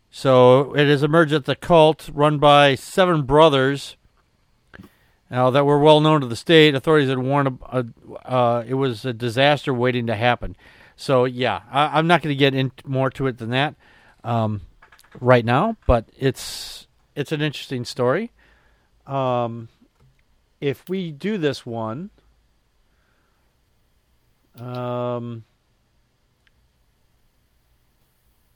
So 0.10 0.73
it 0.73 0.88
has 0.88 1.04
emerged 1.04 1.34
that 1.34 1.45
the 1.45 1.56
cult, 1.56 2.10
run 2.12 2.39
by 2.39 2.73
seven 2.76 3.23
brothers, 3.23 3.97
now 5.30 5.50
that 5.50 5.65
were 5.65 5.78
well 5.78 6.00
known 6.00 6.21
to 6.21 6.28
the 6.28 6.36
state, 6.38 6.73
authorities 6.73 7.10
had 7.10 7.19
warned 7.19 7.60
uh, 7.69 7.84
uh, 8.26 8.63
it 8.65 8.76
was 8.76 9.06
a 9.06 9.13
disaster 9.13 9.73
waiting 9.73 10.08
to 10.08 10.15
happen. 10.15 10.56
So 10.97 11.25
yeah, 11.25 11.62
I, 11.71 11.99
I'm 11.99 12.07
not 12.07 12.21
going 12.21 12.36
to 12.36 12.39
get 12.39 12.53
into 12.53 12.86
more 12.86 13.10
to 13.12 13.27
it 13.27 13.38
than 13.38 13.51
that 13.51 13.75
um, 14.23 14.62
right 15.21 15.45
now, 15.45 15.77
but 15.86 16.10
it's 16.17 16.88
it's 17.15 17.31
an 17.31 17.41
interesting 17.41 17.86
story. 17.86 18.31
Um, 19.05 19.69
if 20.60 20.89
we 20.89 21.12
do 21.12 21.38
this 21.38 21.65
one, 21.65 22.10
um, 24.60 25.45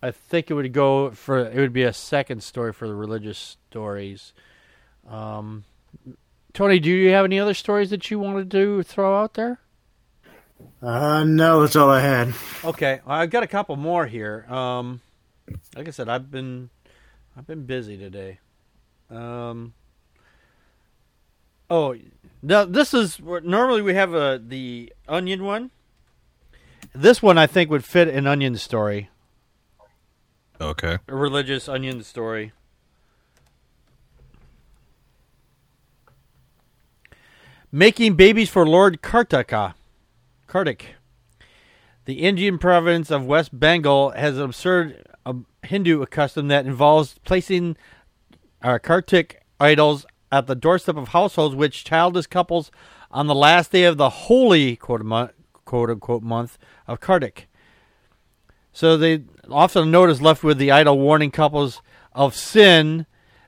I 0.01 0.09
think 0.09 0.49
it 0.49 0.55
would 0.55 0.73
go 0.73 1.11
for 1.11 1.37
it 1.37 1.57
would 1.57 1.73
be 1.73 1.83
a 1.83 1.93
second 1.93 2.41
story 2.41 2.73
for 2.73 2.87
the 2.87 2.95
religious 2.95 3.57
stories. 3.69 4.33
Um, 5.07 5.63
Tony, 6.53 6.79
do 6.79 6.89
you 6.89 7.11
have 7.11 7.23
any 7.23 7.39
other 7.39 7.53
stories 7.53 7.91
that 7.91 8.09
you 8.09 8.17
wanted 8.17 8.49
to 8.51 8.81
throw 8.81 9.21
out 9.21 9.35
there? 9.35 9.59
Uh, 10.81 11.23
no, 11.23 11.61
that's 11.61 11.75
all 11.75 11.89
I 11.89 12.01
had. 12.01 12.33
Okay, 12.63 12.99
I've 13.05 13.29
got 13.29 13.43
a 13.43 13.47
couple 13.47 13.75
more 13.75 14.05
here. 14.07 14.45
Um, 14.49 15.01
like 15.75 15.87
I 15.87 15.91
said, 15.91 16.09
I've 16.09 16.31
been 16.31 16.69
I've 17.37 17.45
been 17.47 17.65
busy 17.65 17.97
today. 17.97 18.39
Um, 19.09 19.73
oh, 21.69 21.95
now 22.41 22.65
this 22.65 22.93
is 22.93 23.19
normally 23.19 23.81
we 23.81 23.93
have 23.93 24.13
a 24.13 24.41
the 24.43 24.91
onion 25.07 25.43
one. 25.43 25.71
This 26.93 27.21
one 27.21 27.37
I 27.37 27.47
think 27.47 27.69
would 27.69 27.85
fit 27.85 28.07
an 28.09 28.27
onion 28.27 28.57
story, 28.57 29.09
Okay. 30.59 30.97
a 31.07 31.15
religious 31.15 31.69
onion 31.69 32.03
story. 32.03 32.51
Making 37.71 38.15
babies 38.15 38.49
for 38.49 38.67
Lord 38.67 39.01
Kartaka. 39.01 39.73
Kartik. 40.51 40.95
The 42.03 42.15
Indian 42.15 42.57
province 42.57 43.09
of 43.09 43.25
West 43.25 43.57
Bengal 43.57 44.09
has 44.09 44.35
an 44.35 44.43
absurd 44.43 45.01
um, 45.25 45.45
Hindu 45.63 46.05
custom 46.07 46.49
that 46.49 46.65
involves 46.65 47.17
placing 47.23 47.77
uh, 48.61 48.77
Kartik 48.77 49.43
idols 49.61 50.05
at 50.29 50.47
the 50.47 50.55
doorstep 50.55 50.97
of 50.97 51.07
households 51.07 51.55
which 51.55 51.85
childless 51.85 52.27
couples 52.27 52.69
on 53.11 53.27
the 53.27 53.33
last 53.33 53.71
day 53.71 53.85
of 53.85 53.95
the 53.95 54.09
holy 54.09 54.75
quote, 54.75 55.03
quote 55.63 55.89
unquote 55.89 56.21
month 56.21 56.57
of 56.85 56.99
Kartik. 56.99 57.47
So 58.73 58.97
they 58.97 59.23
often 59.49 59.83
a 59.83 59.85
note 59.85 60.09
is 60.09 60.21
left 60.21 60.43
with 60.43 60.57
the 60.57 60.69
idol 60.69 60.99
warning 60.99 61.31
couples 61.31 61.81
of 62.11 62.35
sin 62.35 63.05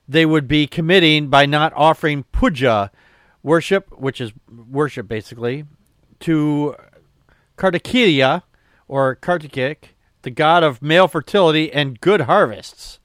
they 0.08 0.24
would 0.24 0.48
be 0.48 0.66
committing 0.66 1.28
by 1.28 1.44
not 1.44 1.74
offering 1.76 2.22
puja 2.32 2.90
worship, 3.42 3.92
which 4.00 4.22
is 4.22 4.32
worship 4.48 5.06
basically, 5.06 5.66
to 6.20 6.74
Kartikeya 7.56 8.42
or 8.88 9.16
Kartikik, 9.16 9.90
the 10.22 10.30
god 10.30 10.62
of 10.62 10.82
male 10.82 11.08
fertility 11.08 11.72
and 11.72 12.00
good 12.00 12.22
harvests. 12.22 12.98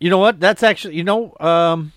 You 0.00 0.10
know 0.10 0.18
what? 0.18 0.40
That's 0.40 0.62
actually, 0.62 0.96
you 0.96 1.04
know, 1.04 1.34
um, 1.40 1.92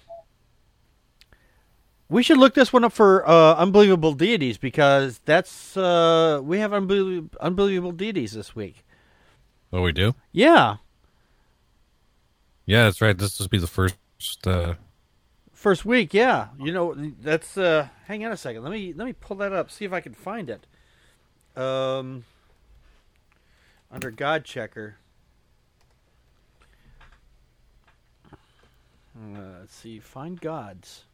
we 2.10 2.23
should 2.23 2.38
look 2.38 2.54
this 2.54 2.71
one 2.71 2.84
up 2.84 2.93
for 2.93 3.28
uh, 3.28 3.56
unbelievable 3.56 4.13
deities 4.13 4.58
because 4.58 5.19
that's 5.26 5.76
uh, 5.76 6.39
we 6.41 6.60
have 6.60 6.71
unbelievable, 6.73 7.38
unbelievable 7.41 7.91
deities 7.91 8.32
this 8.34 8.56
week. 8.56 8.86
Oh, 9.73 9.82
we 9.82 9.91
do? 9.91 10.15
Yeah, 10.32 10.78
Yeah, 12.65 12.86
that's 12.86 13.02
right. 13.02 13.17
This 13.17 13.39
will 13.39 13.50
be 13.50 13.58
the 13.58 13.67
first. 13.67 13.95
Uh, 14.45 14.76
first 15.57 15.85
week. 15.85 16.13
Yeah, 16.13 16.49
you 16.59 16.71
know 16.71 16.93
that's. 16.93 17.57
Uh, 17.57 17.89
hang 18.05 18.23
on 18.23 18.31
a 18.31 18.37
second. 18.37 18.63
Let 18.63 18.71
me 18.71 18.93
let 18.93 19.05
me 19.05 19.13
pull 19.13 19.37
that 19.37 19.51
up. 19.51 19.69
See 19.71 19.83
if 19.83 19.91
I 19.91 19.99
can 19.99 20.13
find 20.13 20.49
it. 20.49 20.67
Um, 21.61 22.23
under 23.91 24.11
God 24.11 24.45
Checker. 24.45 24.97
Uh, 28.31 29.59
let's 29.59 29.75
see. 29.75 29.99
Find 29.99 30.39
gods. 30.39 31.05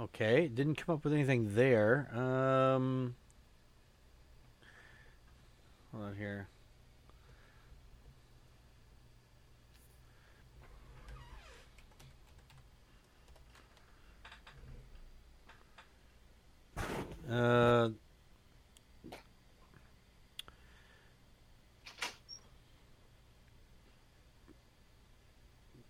Okay, 0.00 0.48
didn't 0.48 0.74
come 0.74 0.96
up 0.96 1.04
with 1.04 1.12
anything 1.12 1.54
there. 1.54 2.08
Um, 2.12 3.14
hold 5.92 6.06
on 6.06 6.16
here. 6.16 6.48
Uh, 17.32 17.88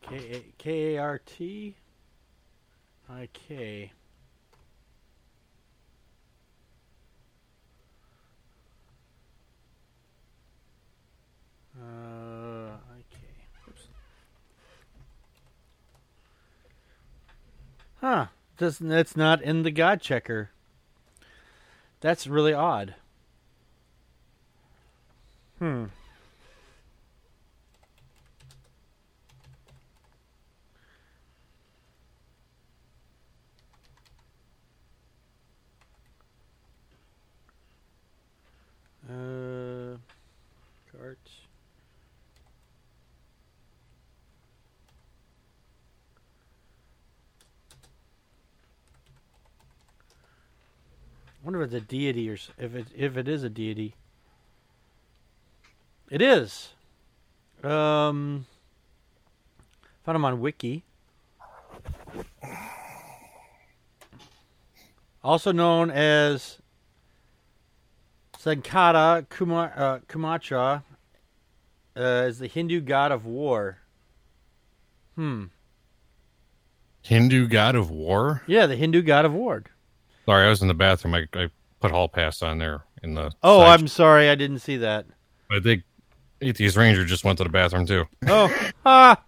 K 0.02 0.44
K 0.56 0.94
A 0.94 1.02
R 1.02 1.20
T 1.26 1.74
I 3.10 3.28
K. 3.32 3.90
Uh, 11.76 12.76
IK. 12.98 13.18
Oops. 13.68 13.82
Huh. 18.00 18.26
Doesn't 18.58 18.88
that's 18.88 19.16
not 19.16 19.42
in 19.42 19.64
the 19.64 19.72
God 19.72 20.00
checker. 20.00 20.50
That's 22.02 22.26
really 22.26 22.52
odd. 22.52 22.96
Hmm. 25.60 25.84
Uh, 39.08 39.96
carts. 40.90 41.30
I 51.28 51.44
wonder 51.44 51.61
if 51.61 51.61
it's 51.72 51.82
a 51.82 51.86
deity 51.86 52.28
or 52.28 52.34
if 52.58 52.74
it 52.74 52.86
if 52.94 53.16
it 53.16 53.28
is 53.28 53.42
a 53.42 53.48
deity. 53.48 53.94
It 56.10 56.20
is. 56.20 56.72
Um, 57.62 58.46
found 60.04 60.16
him 60.16 60.24
on 60.24 60.40
Wiki. 60.40 60.84
Also 65.24 65.52
known 65.52 65.90
as 65.90 66.58
Sankara 68.36 69.24
Kuma, 69.30 69.72
uh, 69.76 69.98
Kumatra, 70.00 70.82
uh, 71.96 72.00
is 72.00 72.40
the 72.40 72.48
Hindu 72.48 72.80
god 72.80 73.12
of 73.12 73.24
war. 73.24 73.78
Hmm. 75.14 75.44
Hindu 77.02 77.46
god 77.46 77.76
of 77.76 77.90
war. 77.90 78.42
Yeah, 78.46 78.66
the 78.66 78.76
Hindu 78.76 79.02
god 79.02 79.24
of 79.24 79.32
war. 79.32 79.62
Sorry, 80.26 80.46
I 80.46 80.50
was 80.50 80.60
in 80.60 80.68
the 80.68 80.74
bathroom. 80.74 81.14
I, 81.14 81.26
I 81.34 81.48
put 81.82 81.90
Hall 81.90 82.08
Pass 82.08 82.42
on 82.42 82.58
there 82.58 82.84
in 83.02 83.14
the. 83.14 83.30
Oh, 83.42 83.60
I'm 83.62 83.88
sorry, 83.88 84.30
I 84.30 84.34
didn't 84.34 84.60
see 84.60 84.78
that. 84.78 85.04
I 85.50 85.60
think 85.60 85.82
Atheist 86.40 86.76
Ranger 86.76 87.04
just 87.04 87.24
went 87.24 87.38
to 87.38 87.44
the 87.44 87.50
bathroom 87.50 87.86
too. 87.86 88.06
Oh, 88.26 88.70
ah. 88.86 89.22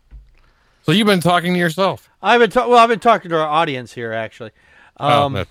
So 0.83 0.93
you've 0.93 1.07
been 1.07 1.21
talking 1.21 1.53
to 1.53 1.59
yourself. 1.59 2.09
I've 2.23 2.41
been 2.41 2.51
ta- 2.51 2.69
well. 2.69 2.79
I've 2.79 2.89
been 2.89 3.01
talking 3.01 3.31
to 3.31 3.37
our 3.39 3.49
audience 3.49 3.93
here 3.93 4.13
actually. 4.13 4.53
Oh, 4.99 5.25
Um, 5.27 5.33
that- 5.35 5.49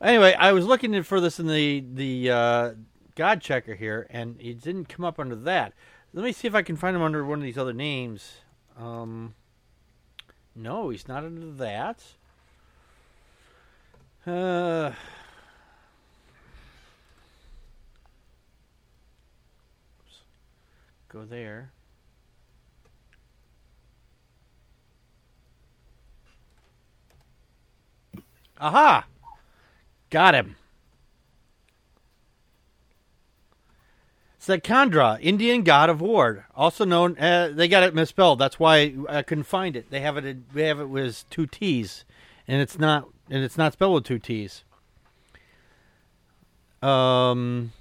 anyway, 0.00 0.34
I 0.38 0.52
was 0.52 0.66
looking 0.66 1.02
for 1.02 1.20
this 1.20 1.40
in 1.40 1.46
the 1.46 1.84
the 1.92 2.30
uh, 2.30 2.70
God 3.16 3.40
checker 3.40 3.74
here, 3.74 4.06
and 4.10 4.36
it 4.40 4.60
didn't 4.60 4.88
come 4.88 5.04
up 5.04 5.18
under 5.18 5.36
that. 5.36 5.72
Let 6.12 6.24
me 6.24 6.32
see 6.32 6.46
if 6.48 6.54
I 6.54 6.62
can 6.62 6.76
find 6.76 6.94
him 6.96 7.02
under 7.02 7.24
one 7.24 7.38
of 7.38 7.44
these 7.44 7.58
other 7.58 7.72
names. 7.72 8.38
Um, 8.78 9.34
no, 10.54 10.90
he's 10.90 11.06
not 11.08 11.24
under 11.24 11.52
that. 11.52 12.02
Uh, 14.26 14.92
go 21.12 21.24
there. 21.24 21.72
Aha! 28.58 29.06
Got 30.10 30.34
him. 30.34 30.56
Sakandra, 34.40 35.18
Indian 35.20 35.62
god 35.62 35.90
of 35.90 36.00
war, 36.00 36.46
also 36.54 36.84
known. 36.84 37.18
Uh, 37.18 37.50
they 37.52 37.68
got 37.68 37.82
it 37.82 37.94
misspelled. 37.94 38.38
That's 38.38 38.58
why 38.58 38.94
I 39.08 39.22
couldn't 39.22 39.44
find 39.44 39.76
it. 39.76 39.90
They 39.90 40.00
have 40.00 40.16
it. 40.16 40.54
They 40.54 40.66
have 40.66 40.80
it 40.80 40.88
with 40.88 41.24
two 41.30 41.46
T's, 41.46 42.04
and 42.48 42.62
it's 42.62 42.78
not. 42.78 43.08
And 43.28 43.44
it's 43.44 43.58
not 43.58 43.74
spelled 43.74 43.94
with 43.94 44.04
two 44.04 44.18
T's. 44.18 44.64
Um. 46.82 47.72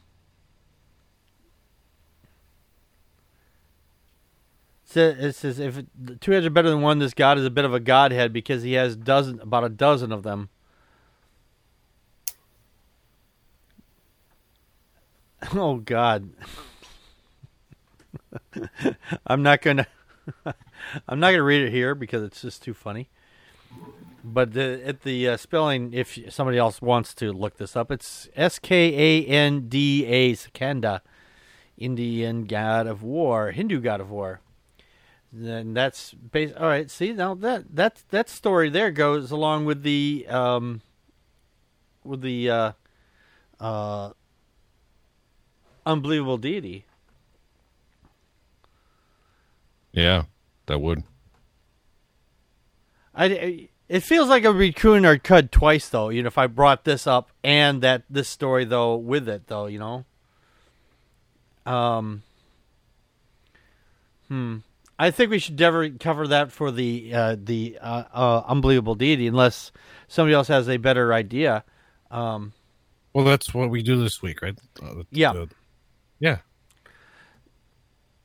It 4.98 5.34
says 5.36 5.60
if 5.60 5.84
two 6.20 6.32
heads 6.32 6.46
are 6.46 6.50
better 6.52 6.70
than 6.70 6.82
one, 6.82 7.00
this 7.00 7.14
god 7.14 7.38
is 7.38 7.46
a 7.46 7.50
bit 7.50 7.66
of 7.66 7.74
a 7.74 7.80
godhead 7.80 8.34
because 8.34 8.64
he 8.64 8.74
has 8.74 8.96
dozen 8.96 9.40
about 9.40 9.64
a 9.64 9.70
dozen 9.70 10.12
of 10.12 10.24
them. 10.24 10.50
Oh 15.56 15.78
God. 15.78 16.32
I'm 19.26 19.42
not 19.42 19.62
gonna 19.62 19.88
I'm 21.08 21.20
not 21.20 21.32
gonna 21.32 21.44
read 21.44 21.64
it 21.64 21.72
here 21.72 21.96
because 21.96 22.24
it's 22.24 22.42
just 22.42 22.62
too 22.62 22.74
funny. 22.74 23.10
But 24.24 24.54
the, 24.54 24.82
at 24.86 25.04
the 25.04 25.30
uh, 25.30 25.38
spelling, 25.38 25.94
if 25.94 26.18
somebody 26.30 26.58
else 26.58 26.82
wants 26.82 27.14
to 27.16 27.32
look 27.32 27.58
this 27.58 27.76
up, 27.76 27.90
it's 27.90 28.28
S 28.36 28.60
K 28.60 29.24
A 29.24 29.26
N 29.26 29.70
D 29.70 30.06
A 30.06 30.34
Skanda, 30.34 31.02
Indian 31.78 32.44
god 32.44 32.86
of 32.86 33.02
war, 33.02 33.52
Hindu 33.52 33.80
god 33.80 34.02
of 34.02 34.12
war. 34.12 34.42
Then 35.32 35.74
that's 35.74 36.14
base. 36.14 36.52
All 36.58 36.68
right, 36.68 36.90
see 36.90 37.14
now 37.14 37.36
that 37.36 37.76
that 37.76 38.04
that 38.10 38.30
story 38.30 38.70
there 38.70 38.92
goes 38.92 39.30
along 39.32 39.66
with 39.66 39.84
the 39.84 40.26
um 40.28 40.82
with 42.04 42.22
the 42.22 42.50
uh 42.50 42.72
uh 43.60 44.12
unbelievable 45.86 46.38
deity. 46.38 46.86
yeah, 49.92 50.24
that 50.68 50.80
would. 50.80 51.04
I, 53.16 53.70
it 53.90 54.02
feels 54.02 54.30
like 54.30 54.46
I 54.46 54.50
would 54.50 54.60
be 54.60 54.72
chewing 54.72 55.04
our 55.06 55.18
cud 55.18 55.52
twice 55.52 55.90
though. 55.90 56.10
You 56.10 56.24
know, 56.24 56.28
if 56.28 56.38
I 56.38 56.48
brought 56.48 56.86
this 56.86 57.08
up 57.08 57.32
and 57.44 57.82
that 57.82 58.04
this 58.10 58.30
story 58.30 58.66
though 58.66 58.96
with 58.96 59.28
it 59.28 59.48
though, 59.48 59.66
you 59.66 59.80
know. 59.80 60.06
Um. 61.66 62.24
Hmm. 64.28 64.58
I 65.02 65.12
think 65.12 65.32
we 65.32 65.40
should 65.40 65.58
never 65.58 65.90
cover 65.90 66.28
that 66.28 66.52
for 66.52 66.72
the 66.72 67.14
uh, 67.14 67.36
the 67.42 67.80
uh, 67.82 68.04
uh, 68.14 68.44
unbelievable 68.46 68.96
deity 68.96 69.28
unless 69.28 69.72
somebody 70.10 70.34
else 70.34 70.50
has 70.50 70.68
a 70.68 70.76
better 70.78 71.14
idea. 71.14 71.64
Um. 72.12 72.52
Well, 73.14 73.24
that's 73.26 73.54
what 73.54 73.70
we 73.70 73.82
do 73.82 74.02
this 74.04 74.22
week, 74.22 74.42
right? 74.42 74.58
Uh, 74.84 75.04
Yeah. 75.10 75.46
yeah. 76.20 76.38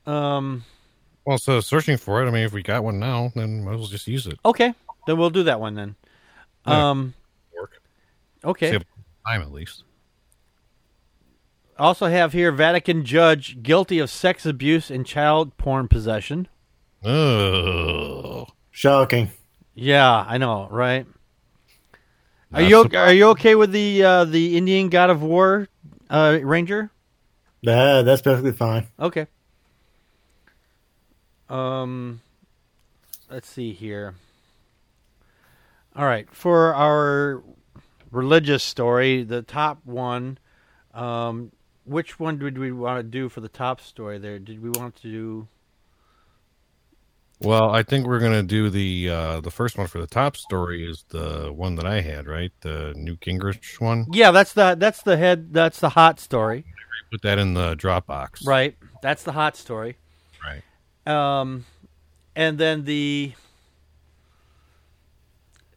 Um. 0.04 0.64
Well, 1.24 1.38
so 1.38 1.60
searching 1.60 1.96
for 1.96 2.22
it. 2.22 2.26
I 2.26 2.30
mean, 2.30 2.44
if 2.44 2.52
we 2.52 2.62
got 2.62 2.84
one 2.84 2.98
now, 2.98 3.30
then 3.34 3.64
might 3.64 3.74
as 3.74 3.78
well 3.78 3.86
just 3.86 4.06
use 4.08 4.26
it. 4.26 4.38
Okay, 4.44 4.74
then 5.06 5.16
we'll 5.16 5.30
do 5.30 5.44
that 5.44 5.60
one 5.60 5.74
then. 5.74 5.94
Yeah. 6.66 6.90
Um. 6.90 7.14
Work. 7.56 7.80
Okay. 8.44 8.72
Save 8.72 8.84
time 9.26 9.42
at 9.42 9.52
least. 9.52 9.84
Also 11.78 12.06
have 12.06 12.32
here 12.32 12.52
Vatican 12.52 13.04
judge 13.04 13.62
guilty 13.62 13.98
of 13.98 14.10
sex 14.10 14.44
abuse 14.44 14.90
and 14.90 15.06
child 15.06 15.56
porn 15.56 15.88
possession. 15.88 16.48
Oh, 17.04 18.46
Shocking. 18.70 19.30
Yeah, 19.74 20.24
I 20.26 20.38
know, 20.38 20.68
right? 20.70 21.06
Are 22.52 22.62
you 22.62 22.82
surprised. 22.82 23.10
are 23.10 23.12
you 23.12 23.28
okay 23.30 23.54
with 23.54 23.72
the 23.72 24.02
uh, 24.02 24.24
the 24.24 24.56
Indian 24.56 24.88
God 24.88 25.10
of 25.10 25.22
War 25.22 25.68
uh, 26.08 26.38
Ranger? 26.42 26.90
That, 27.62 28.02
that's 28.04 28.22
perfectly 28.22 28.52
fine. 28.52 28.86
Okay. 28.98 29.26
Um, 31.48 32.20
let's 33.30 33.48
see 33.48 33.72
here. 33.72 34.14
All 35.96 36.04
right, 36.04 36.28
for 36.32 36.74
our 36.74 37.42
religious 38.10 38.62
story, 38.62 39.22
the 39.24 39.42
top 39.42 39.80
one. 39.84 40.38
Um, 40.92 41.52
which 41.84 42.18
one 42.18 42.38
did 42.38 42.56
we 42.58 42.72
want 42.72 42.98
to 42.98 43.02
do 43.02 43.28
for 43.28 43.40
the 43.40 43.48
top 43.48 43.80
story? 43.80 44.18
There, 44.18 44.38
did 44.38 44.62
we 44.62 44.70
want 44.70 44.96
to 44.96 45.02
do? 45.10 45.48
Well, 47.40 47.70
I 47.70 47.82
think 47.82 48.06
we're 48.06 48.20
gonna 48.20 48.42
do 48.42 48.70
the 48.70 49.10
uh 49.10 49.40
the 49.40 49.50
first 49.50 49.76
one 49.76 49.86
for 49.86 49.98
the 50.00 50.06
top 50.06 50.36
story 50.36 50.88
is 50.88 51.04
the 51.08 51.52
one 51.54 51.74
that 51.76 51.84
I 51.86 52.00
had, 52.00 52.26
right? 52.26 52.52
The 52.60 52.94
Newt 52.96 53.20
Gingrich 53.20 53.80
one. 53.80 54.06
Yeah, 54.12 54.30
that's 54.30 54.52
the 54.54 54.76
that's 54.78 55.02
the 55.02 55.16
head. 55.16 55.52
That's 55.52 55.80
the 55.80 55.90
hot 55.90 56.20
story, 56.20 56.64
Put 57.10 57.22
that 57.22 57.38
in 57.38 57.54
the 57.54 57.74
Dropbox. 57.76 58.46
right? 58.46 58.76
That's 59.02 59.22
the 59.24 59.32
hot 59.32 59.56
story. 59.56 59.96
Right. 60.42 60.62
Um, 61.06 61.66
and 62.34 62.56
then 62.56 62.84
the 62.84 63.32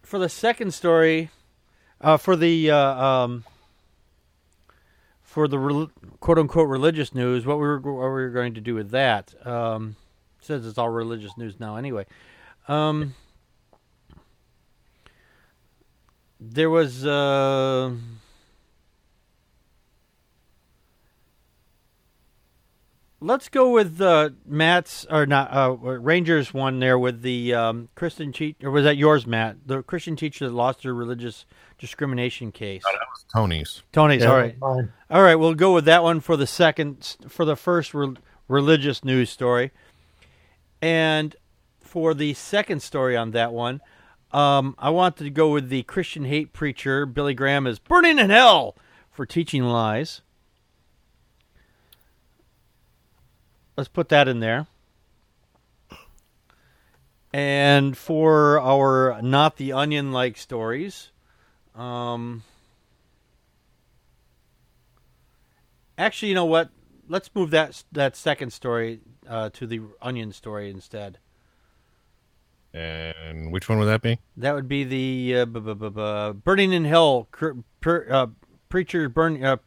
for 0.03 0.19
the 0.19 0.29
second 0.29 0.73
story, 0.73 1.29
uh, 1.99 2.15
for 2.17 2.35
the 2.37 2.71
uh, 2.71 2.77
um, 3.03 3.43
for 5.21 5.47
the 5.49 5.59
rel- 5.59 5.91
quote 6.21 6.37
unquote 6.39 6.69
religious 6.69 7.13
news, 7.13 7.45
what 7.45 7.57
we 7.57 7.67
were 7.67 7.79
what 7.79 7.93
we 7.95 7.99
were 8.09 8.29
going 8.29 8.53
to 8.53 8.61
do 8.61 8.73
with 8.75 8.91
that. 8.91 9.33
Um, 9.45 9.97
says 10.47 10.65
it's 10.65 10.77
all 10.77 10.89
religious 10.89 11.37
news 11.37 11.59
now, 11.59 11.75
anyway. 11.75 12.05
Um, 12.67 13.13
there 16.39 16.69
was. 16.69 17.05
Uh, 17.05 17.91
let's 23.19 23.49
go 23.49 23.71
with 23.71 23.99
uh, 24.01 24.29
Matt's 24.45 25.05
or 25.09 25.25
not 25.25 25.53
uh, 25.53 25.75
Rangers 25.75 26.53
one 26.53 26.79
there 26.79 26.97
with 26.97 27.21
the 27.21 27.53
um, 27.53 27.89
Christian 27.95 28.31
teacher. 28.31 28.67
Or 28.67 28.71
was 28.71 28.83
that 28.83 28.97
yours, 28.97 29.25
Matt? 29.25 29.57
The 29.65 29.83
Christian 29.83 30.15
teacher 30.15 30.47
that 30.47 30.53
lost 30.53 30.83
her 30.83 30.93
religious 30.93 31.45
discrimination 31.77 32.51
case. 32.51 32.83
Oh, 32.85 32.91
that 32.91 33.07
was 33.11 33.25
Tony's. 33.33 33.83
Tony's. 33.91 34.23
Yeah, 34.23 34.31
all 34.31 34.37
right. 34.37 34.57
fine. 34.59 34.93
All 35.09 35.23
right. 35.23 35.35
We'll 35.35 35.55
go 35.55 35.73
with 35.73 35.85
that 35.85 36.03
one 36.03 36.19
for 36.19 36.37
the 36.37 36.47
second, 36.47 37.17
for 37.27 37.45
the 37.45 37.55
first 37.55 37.93
re- 37.93 38.15
religious 38.47 39.03
news 39.03 39.29
story, 39.29 39.71
and 40.87 41.35
for 41.81 42.13
the 42.13 42.33
second 42.33 42.81
story 42.81 43.17
on 43.17 43.31
that 43.31 43.51
one, 43.51 43.81
um, 44.31 44.73
I 44.79 44.89
wanted 44.89 45.25
to 45.25 45.29
go 45.29 45.51
with 45.51 45.67
the 45.67 45.83
Christian 45.83 46.23
hate 46.23 46.53
preacher 46.53 47.05
Billy 47.05 47.33
Graham 47.33 47.67
is 47.67 47.77
burning 47.77 48.17
in 48.19 48.29
hell 48.29 48.73
for 49.11 49.25
teaching 49.25 49.63
lies. 49.63 50.21
Let's 53.75 53.89
put 53.89 54.07
that 54.07 54.29
in 54.29 54.39
there. 54.39 54.67
And 57.33 57.97
for 57.97 58.57
our 58.61 59.21
not 59.21 59.57
the 59.57 59.73
onion 59.73 60.13
like 60.13 60.37
stories, 60.37 61.11
um, 61.75 62.43
actually, 65.97 66.29
you 66.29 66.35
know 66.35 66.45
what? 66.45 66.69
Let's 67.09 67.29
move 67.35 67.51
that 67.51 67.83
that 67.91 68.15
second 68.15 68.53
story 68.53 69.01
uh, 69.27 69.49
to 69.51 69.67
the 69.67 69.81
onion 70.01 70.31
story 70.31 70.69
instead. 70.69 71.19
And 72.73 73.51
which 73.51 73.69
one 73.69 73.79
would 73.79 73.85
that 73.85 74.01
be? 74.01 74.19
That 74.35 74.53
would 74.53 74.67
be 74.67 74.83
the 74.83 75.41
uh, 75.41 75.45
bu- 75.45 75.61
bu- 75.61 75.75
bu- 75.75 75.89
bu- 75.89 76.33
burning 76.33 76.73
in 76.73 76.85
hell 76.85 77.27
cr- 77.31 77.51
per, 77.81 78.07
uh, 78.09 78.27
preacher 78.69 79.09
burn 79.09 79.43
uh, 79.43 79.57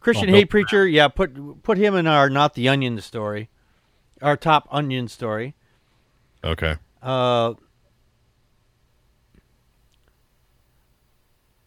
Christian 0.00 0.30
Oh, 0.30 0.32
hate 0.32 0.50
preacher. 0.50 0.86
Yeah, 0.86 1.08
put 1.08 1.62
put 1.62 1.78
him 1.78 1.94
in 1.94 2.06
our 2.06 2.28
not 2.28 2.54
the 2.54 2.68
onion 2.68 3.00
story, 3.00 3.48
our 4.20 4.36
top 4.36 4.66
onion 4.70 5.08
story. 5.08 5.54
Okay. 6.42 6.76
Uh, 7.02 7.54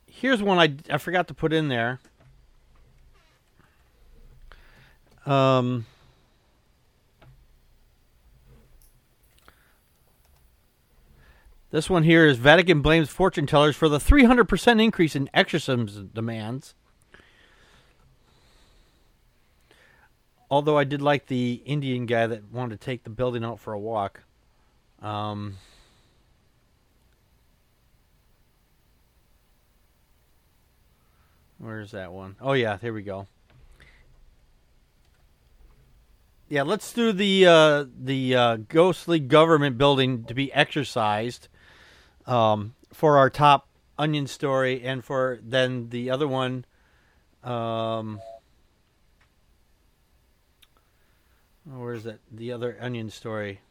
here's 0.05 0.41
one 0.43 0.59
I, 0.59 0.75
I 0.93 0.97
forgot 0.97 1.27
to 1.29 1.33
put 1.33 1.53
in 1.53 1.67
there. 1.69 1.99
Um, 5.25 5.85
this 11.73 11.89
one 11.89 12.03
here 12.03 12.27
is 12.27 12.37
Vatican 12.37 12.83
blames 12.83 13.09
fortune 13.09 13.47
tellers 13.47 13.75
for 13.75 13.89
the 13.89 13.97
300% 13.97 14.79
increase 14.79 15.15
in 15.15 15.27
exorcism 15.33 16.11
demands. 16.13 16.75
Although 20.51 20.77
I 20.77 20.83
did 20.83 21.01
like 21.01 21.25
the 21.25 21.63
Indian 21.65 22.05
guy 22.05 22.27
that 22.27 22.51
wanted 22.51 22.79
to 22.79 22.85
take 22.85 23.03
the 23.03 23.09
building 23.09 23.43
out 23.43 23.59
for 23.59 23.73
a 23.73 23.79
walk. 23.79 24.21
Um, 25.01 25.57
where's 31.57 31.89
that 31.89 32.13
one? 32.13 32.35
Oh 32.39 32.53
yeah, 32.53 32.77
here 32.77 32.93
we 32.93 33.01
go. 33.01 33.25
Yeah, 36.49 36.61
let's 36.61 36.93
do 36.93 37.11
the 37.11 37.47
uh, 37.47 37.85
the 37.99 38.35
uh, 38.35 38.57
ghostly 38.57 39.19
government 39.19 39.79
building 39.79 40.25
to 40.25 40.35
be 40.35 40.53
exercised 40.53 41.47
um, 42.27 42.75
for 42.91 43.17
our 43.17 43.29
top 43.29 43.67
onion 43.97 44.27
story, 44.27 44.81
and 44.83 45.03
for 45.03 45.39
then 45.41 45.89
the 45.89 46.09
other 46.09 46.27
one. 46.27 46.65
Um, 47.43 48.21
oh, 51.69 51.79
where's 51.79 52.03
that? 52.03 52.19
The 52.31 52.51
other 52.51 52.77
onion 52.79 53.09
story. 53.09 53.61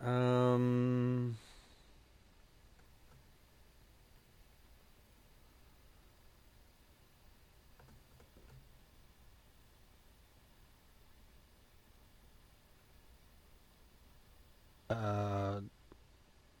Um. 0.00 1.36
Uh, 14.90 15.60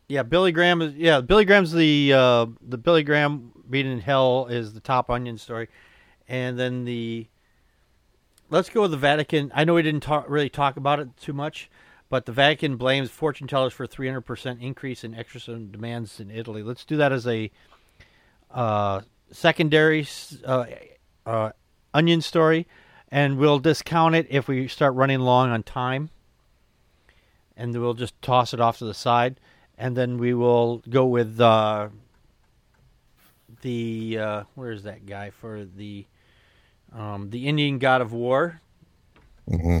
yeah, 0.08 0.22
Billy 0.22 0.52
Graham 0.52 0.80
is 0.82 0.94
yeah 0.94 1.20
Billy 1.20 1.44
Graham's 1.44 1.72
the 1.72 2.12
uh, 2.12 2.46
the 2.62 2.78
Billy 2.78 3.02
Graham 3.02 3.52
being 3.68 3.90
in 3.90 4.00
hell 4.00 4.46
is 4.46 4.72
the 4.72 4.80
top 4.80 5.10
onion 5.10 5.36
story, 5.36 5.68
and 6.26 6.58
then 6.58 6.84
the 6.84 7.26
let's 8.50 8.70
go 8.70 8.82
with 8.82 8.90
the 8.90 8.96
Vatican. 8.96 9.52
I 9.54 9.64
know 9.64 9.74
we 9.74 9.82
didn't 9.82 10.02
talk, 10.02 10.24
really 10.28 10.48
talk 10.48 10.76
about 10.76 11.00
it 11.00 11.14
too 11.18 11.32
much, 11.34 11.70
but 12.08 12.26
the 12.26 12.32
Vatican 12.32 12.76
blames 12.76 13.10
fortune 13.10 13.46
tellers 13.46 13.72
for 13.74 13.86
300% 13.86 14.62
increase 14.62 15.04
in 15.04 15.14
exorcism 15.14 15.70
demands 15.70 16.20
in 16.20 16.30
Italy. 16.30 16.62
Let's 16.62 16.84
do 16.84 16.96
that 16.96 17.12
as 17.12 17.26
a 17.26 17.50
uh, 18.50 19.02
secondary 19.30 20.06
uh, 20.44 20.64
uh, 21.26 21.50
onion 21.92 22.22
story, 22.22 22.66
and 23.10 23.36
we'll 23.36 23.58
discount 23.58 24.14
it 24.14 24.26
if 24.30 24.48
we 24.48 24.68
start 24.68 24.94
running 24.94 25.20
long 25.20 25.50
on 25.50 25.62
time. 25.62 26.10
And 27.56 27.76
we'll 27.76 27.94
just 27.94 28.20
toss 28.22 28.54
it 28.54 28.60
off 28.60 28.78
to 28.78 28.84
the 28.84 28.94
side, 28.94 29.40
and 29.78 29.96
then 29.96 30.18
we 30.18 30.34
will 30.34 30.82
go 30.90 31.06
with 31.06 31.40
uh, 31.40 31.88
the 33.62 34.18
uh, 34.18 34.42
where 34.56 34.72
is 34.72 34.82
that 34.82 35.06
guy 35.06 35.30
for 35.30 35.64
the 35.64 36.04
um, 36.92 37.30
the 37.30 37.46
Indian 37.46 37.78
god 37.78 38.00
of 38.00 38.12
war. 38.12 38.60
Mm-hmm. 39.48 39.78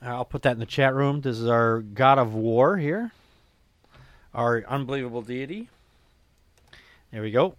I'll 0.00 0.24
put 0.24 0.42
that 0.42 0.52
in 0.52 0.58
the 0.58 0.66
chat 0.66 0.94
room. 0.94 1.20
This 1.20 1.38
is 1.38 1.46
our 1.46 1.80
god 1.80 2.18
of 2.18 2.34
war 2.34 2.76
here, 2.76 3.10
our 4.32 4.64
unbelievable 4.68 5.22
deity. 5.22 5.68
There 7.10 7.22
we 7.22 7.30
go. 7.30 7.56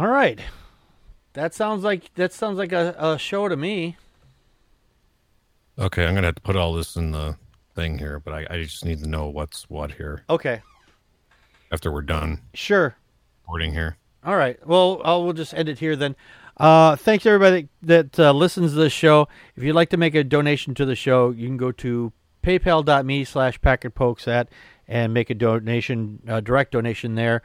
All 0.00 0.08
right, 0.08 0.40
that 1.34 1.52
sounds 1.52 1.84
like 1.84 2.14
that 2.14 2.32
sounds 2.32 2.56
like 2.56 2.72
a, 2.72 2.96
a 2.98 3.18
show 3.18 3.50
to 3.50 3.54
me. 3.54 3.98
Okay, 5.78 6.06
I'm 6.06 6.14
gonna 6.14 6.28
have 6.28 6.36
to 6.36 6.40
put 6.40 6.56
all 6.56 6.72
this 6.72 6.96
in 6.96 7.10
the 7.10 7.36
thing 7.74 7.98
here, 7.98 8.18
but 8.18 8.32
I, 8.32 8.46
I 8.48 8.62
just 8.62 8.82
need 8.82 9.00
to 9.00 9.06
know 9.06 9.28
what's 9.28 9.68
what 9.68 9.92
here 9.92 10.24
Okay, 10.30 10.62
after 11.70 11.92
we're 11.92 12.00
done 12.00 12.40
sure. 12.54 12.96
recording 13.42 13.74
here. 13.74 13.98
All 14.24 14.36
right. 14.36 14.58
Well, 14.66 15.02
I'll, 15.04 15.22
we'll 15.22 15.34
just 15.34 15.52
end 15.52 15.68
it 15.68 15.80
here 15.80 15.96
then. 15.96 16.16
Uh, 16.56 16.96
thanks 16.96 17.26
everybody 17.26 17.68
that 17.82 18.18
uh, 18.18 18.32
listens 18.32 18.72
to 18.72 18.78
this 18.78 18.94
show. 18.94 19.28
If 19.54 19.62
you'd 19.62 19.74
like 19.74 19.90
to 19.90 19.98
make 19.98 20.14
a 20.14 20.24
donation 20.24 20.74
to 20.76 20.86
the 20.86 20.96
show, 20.96 21.28
you 21.28 21.46
can 21.46 21.58
go 21.58 21.72
to 21.72 22.10
paypal.me 22.42 23.24
slash 23.24 23.60
packetpokesat 23.60 24.46
and 24.88 25.12
make 25.12 25.28
a 25.28 25.34
donation, 25.34 26.22
uh, 26.26 26.40
direct 26.40 26.72
donation 26.72 27.16
there. 27.16 27.42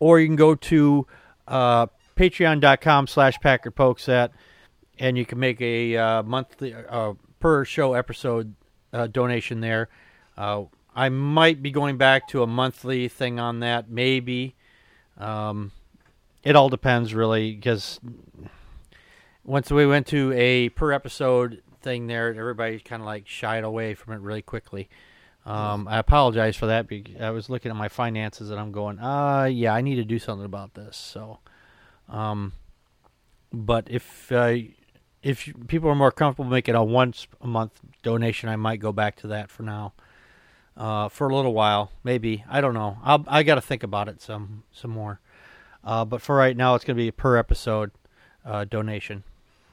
Or 0.00 0.18
you 0.18 0.26
can 0.26 0.34
go 0.34 0.56
to 0.56 1.06
uh, 1.48 1.86
patreon.com 2.16 3.06
slash 3.06 3.38
packetpokesat 3.38 4.30
and 4.98 5.16
you 5.16 5.24
can 5.24 5.38
make 5.38 5.60
a 5.60 5.96
uh, 5.96 6.22
monthly, 6.22 6.74
uh, 6.74 7.14
per 7.40 7.64
show 7.64 7.94
episode 7.94 8.54
uh, 8.92 9.06
donation 9.06 9.60
there. 9.60 9.88
Uh, 10.36 10.64
I 10.94 11.08
might 11.08 11.62
be 11.62 11.70
going 11.70 11.96
back 11.96 12.28
to 12.28 12.42
a 12.42 12.46
monthly 12.46 13.08
thing 13.08 13.40
on 13.40 13.60
that, 13.60 13.90
maybe. 13.90 14.54
Um, 15.16 15.72
it 16.42 16.56
all 16.56 16.68
depends 16.68 17.14
really 17.14 17.54
because 17.54 18.00
once 19.44 19.70
we 19.70 19.86
went 19.86 20.06
to 20.08 20.32
a 20.32 20.68
per 20.70 20.92
episode 20.92 21.62
thing 21.80 22.06
there 22.06 22.28
everybody 22.34 22.78
kind 22.78 23.02
of 23.02 23.06
like 23.06 23.26
shied 23.26 23.64
away 23.64 23.94
from 23.94 24.14
it 24.14 24.20
really 24.20 24.42
quickly 24.42 24.88
um, 25.44 25.88
i 25.88 25.98
apologize 25.98 26.56
for 26.56 26.66
that 26.66 26.86
i 27.20 27.30
was 27.30 27.50
looking 27.50 27.70
at 27.70 27.76
my 27.76 27.88
finances 27.88 28.50
and 28.50 28.60
i'm 28.60 28.72
going 28.72 28.98
uh 28.98 29.48
yeah 29.50 29.74
i 29.74 29.80
need 29.80 29.96
to 29.96 30.04
do 30.04 30.18
something 30.18 30.44
about 30.44 30.74
this 30.74 30.96
so 30.96 31.38
um, 32.08 32.52
but 33.52 33.86
if 33.90 34.30
uh, 34.32 34.54
if 35.22 35.48
people 35.66 35.88
are 35.88 35.94
more 35.94 36.12
comfortable 36.12 36.50
making 36.50 36.74
a 36.74 36.84
once 36.84 37.26
a 37.40 37.46
month 37.46 37.80
donation 38.02 38.48
i 38.48 38.56
might 38.56 38.80
go 38.80 38.92
back 38.92 39.16
to 39.16 39.26
that 39.28 39.50
for 39.50 39.62
now 39.62 39.92
uh, 40.76 41.08
for 41.08 41.28
a 41.28 41.34
little 41.34 41.54
while 41.54 41.90
maybe 42.04 42.44
i 42.48 42.60
don't 42.60 42.74
know 42.74 42.98
I'll, 43.02 43.24
i 43.28 43.42
got 43.42 43.56
to 43.56 43.60
think 43.60 43.82
about 43.82 44.08
it 44.08 44.20
some 44.20 44.64
some 44.72 44.90
more 44.90 45.20
uh, 45.84 46.04
but 46.04 46.22
for 46.22 46.36
right 46.36 46.56
now, 46.56 46.74
it's 46.74 46.84
going 46.84 46.96
to 46.96 47.02
be 47.02 47.10
per 47.10 47.36
episode 47.36 47.90
uh, 48.44 48.64
donation. 48.64 49.24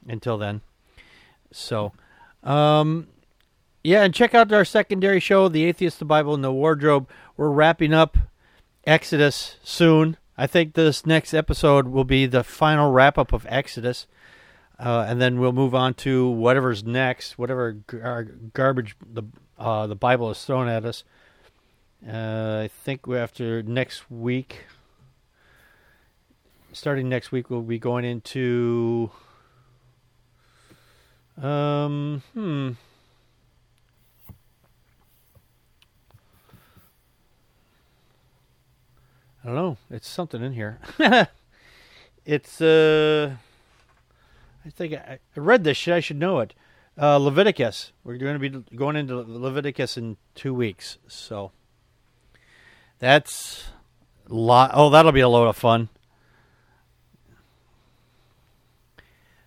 Until 0.08 0.38
then, 0.38 0.62
so 1.52 1.92
um, 2.42 3.08
yeah, 3.84 4.04
and 4.04 4.14
check 4.14 4.36
out 4.36 4.52
our 4.52 4.66
secondary 4.66 5.20
show, 5.20 5.48
"The 5.48 5.66
Atheist, 5.66 6.00
the 6.00 6.06
Bible, 6.06 6.34
and 6.34 6.44
the 6.44 6.52
Wardrobe." 6.52 7.08
We're 7.38 7.50
wrapping 7.50 7.94
up 7.94 8.18
Exodus 8.86 9.58
soon. 9.64 10.18
I 10.38 10.48
think 10.48 10.74
this 10.74 11.06
next 11.06 11.34
episode 11.34 11.88
will 11.88 12.04
be 12.04 12.26
the 12.26 12.44
final 12.44 12.92
wrap 12.92 13.18
up 13.18 13.34
of 13.34 13.46
Exodus, 13.50 14.08
uh, 14.80 15.06
and 15.08 15.22
then 15.22 15.40
we'll 15.40 15.54
move 15.54 15.76
on 15.76 15.94
to 15.96 16.28
whatever's 16.30 16.84
next, 16.84 17.38
whatever 17.38 17.74
gar- 17.74 18.24
garbage 18.54 18.96
the 19.06 19.24
uh, 19.58 19.88
the 19.88 19.96
Bible 19.96 20.30
is 20.32 20.44
thrown 20.44 20.68
at 20.68 20.86
us. 20.86 21.04
Uh, 22.06 22.62
I 22.64 22.70
think 22.84 23.08
we 23.08 23.18
after 23.18 23.62
next 23.62 24.10
week, 24.10 24.66
starting 26.72 27.10
next 27.10 27.32
week, 27.32 27.50
we'll 27.50 27.62
be 27.62 27.80
going 27.80 28.06
into. 28.06 29.12
Um, 31.42 32.24
hmm. 32.34 32.72
I 39.44 39.48
don't 39.48 39.56
know. 39.56 39.78
It's 39.90 40.08
something 40.08 40.44
in 40.44 40.54
here. 40.54 40.80
it's 42.26 42.62
uh 42.62 43.36
I 44.66 44.70
think 44.70 44.94
I, 44.94 45.20
I 45.36 45.40
read 45.40 45.64
this. 45.64 45.88
I 45.88 46.00
should 46.00 46.18
know 46.20 46.40
it. 46.40 46.54
Uh, 46.98 47.18
Leviticus. 47.18 47.94
We're 48.04 48.18
going 48.18 48.40
to 48.40 48.50
be 48.50 48.76
going 48.76 48.98
into 48.98 49.16
Leviticus 49.16 49.98
in 49.98 50.18
two 50.36 50.54
weeks, 50.54 50.98
so 51.08 51.52
that's 53.00 53.70
a 54.30 54.34
lot. 54.34 54.72
Oh, 54.74 54.90
that'll 54.90 55.14
be 55.14 55.22
a 55.22 55.30
load 55.30 55.48
of 55.48 55.56
fun. 55.56 55.88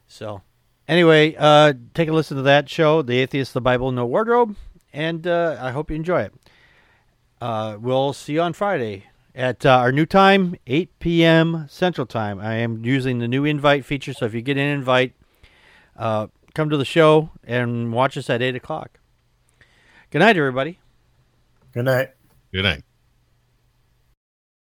So, 0.09 0.41
anyway, 0.89 1.37
uh, 1.39 1.75
take 1.93 2.09
a 2.09 2.13
listen 2.13 2.39
to 2.39 2.43
that 2.45 2.71
show, 2.71 3.03
"The 3.03 3.19
Atheist, 3.19 3.53
the 3.53 3.61
Bible, 3.61 3.93
No 3.93 4.07
Wardrobe," 4.07 4.57
and 4.93 5.27
uh, 5.27 5.59
I 5.61 5.73
hope 5.73 5.91
you 5.91 5.97
enjoy 5.97 6.23
it. 6.23 6.35
Uh, 7.39 7.77
we'll 7.79 8.15
see 8.15 8.33
you 8.33 8.41
on 8.41 8.55
Friday 8.55 9.05
at 9.35 9.65
uh, 9.65 9.71
our 9.71 9.93
new 9.93 10.07
time, 10.07 10.57
8 10.67 10.99
p.m. 10.99 11.67
Central 11.69 12.07
Time. 12.07 12.39
I 12.39 12.55
am 12.57 12.85
using 12.85 13.19
the 13.19 13.29
new 13.29 13.45
invite 13.45 13.85
feature, 13.85 14.13
so 14.13 14.27
if 14.27 14.35
you 14.35 14.43
get 14.43 14.57
an 14.57 14.67
invite, 14.67 15.15
uh, 15.97 16.27
come 16.55 16.71
to 16.71 16.77
the 16.77 16.85
show 16.85 17.31
and 17.45 17.93
watch 17.93 18.17
us 18.17 18.29
at 18.29 18.43
8 18.43 18.57
o'clock. 18.57 18.99
Good 20.11 20.19
night, 20.19 20.37
everybody. 20.37 20.79
Good 21.73 21.87
night. 21.87 22.11
Good 22.53 22.65
night. 22.65 22.83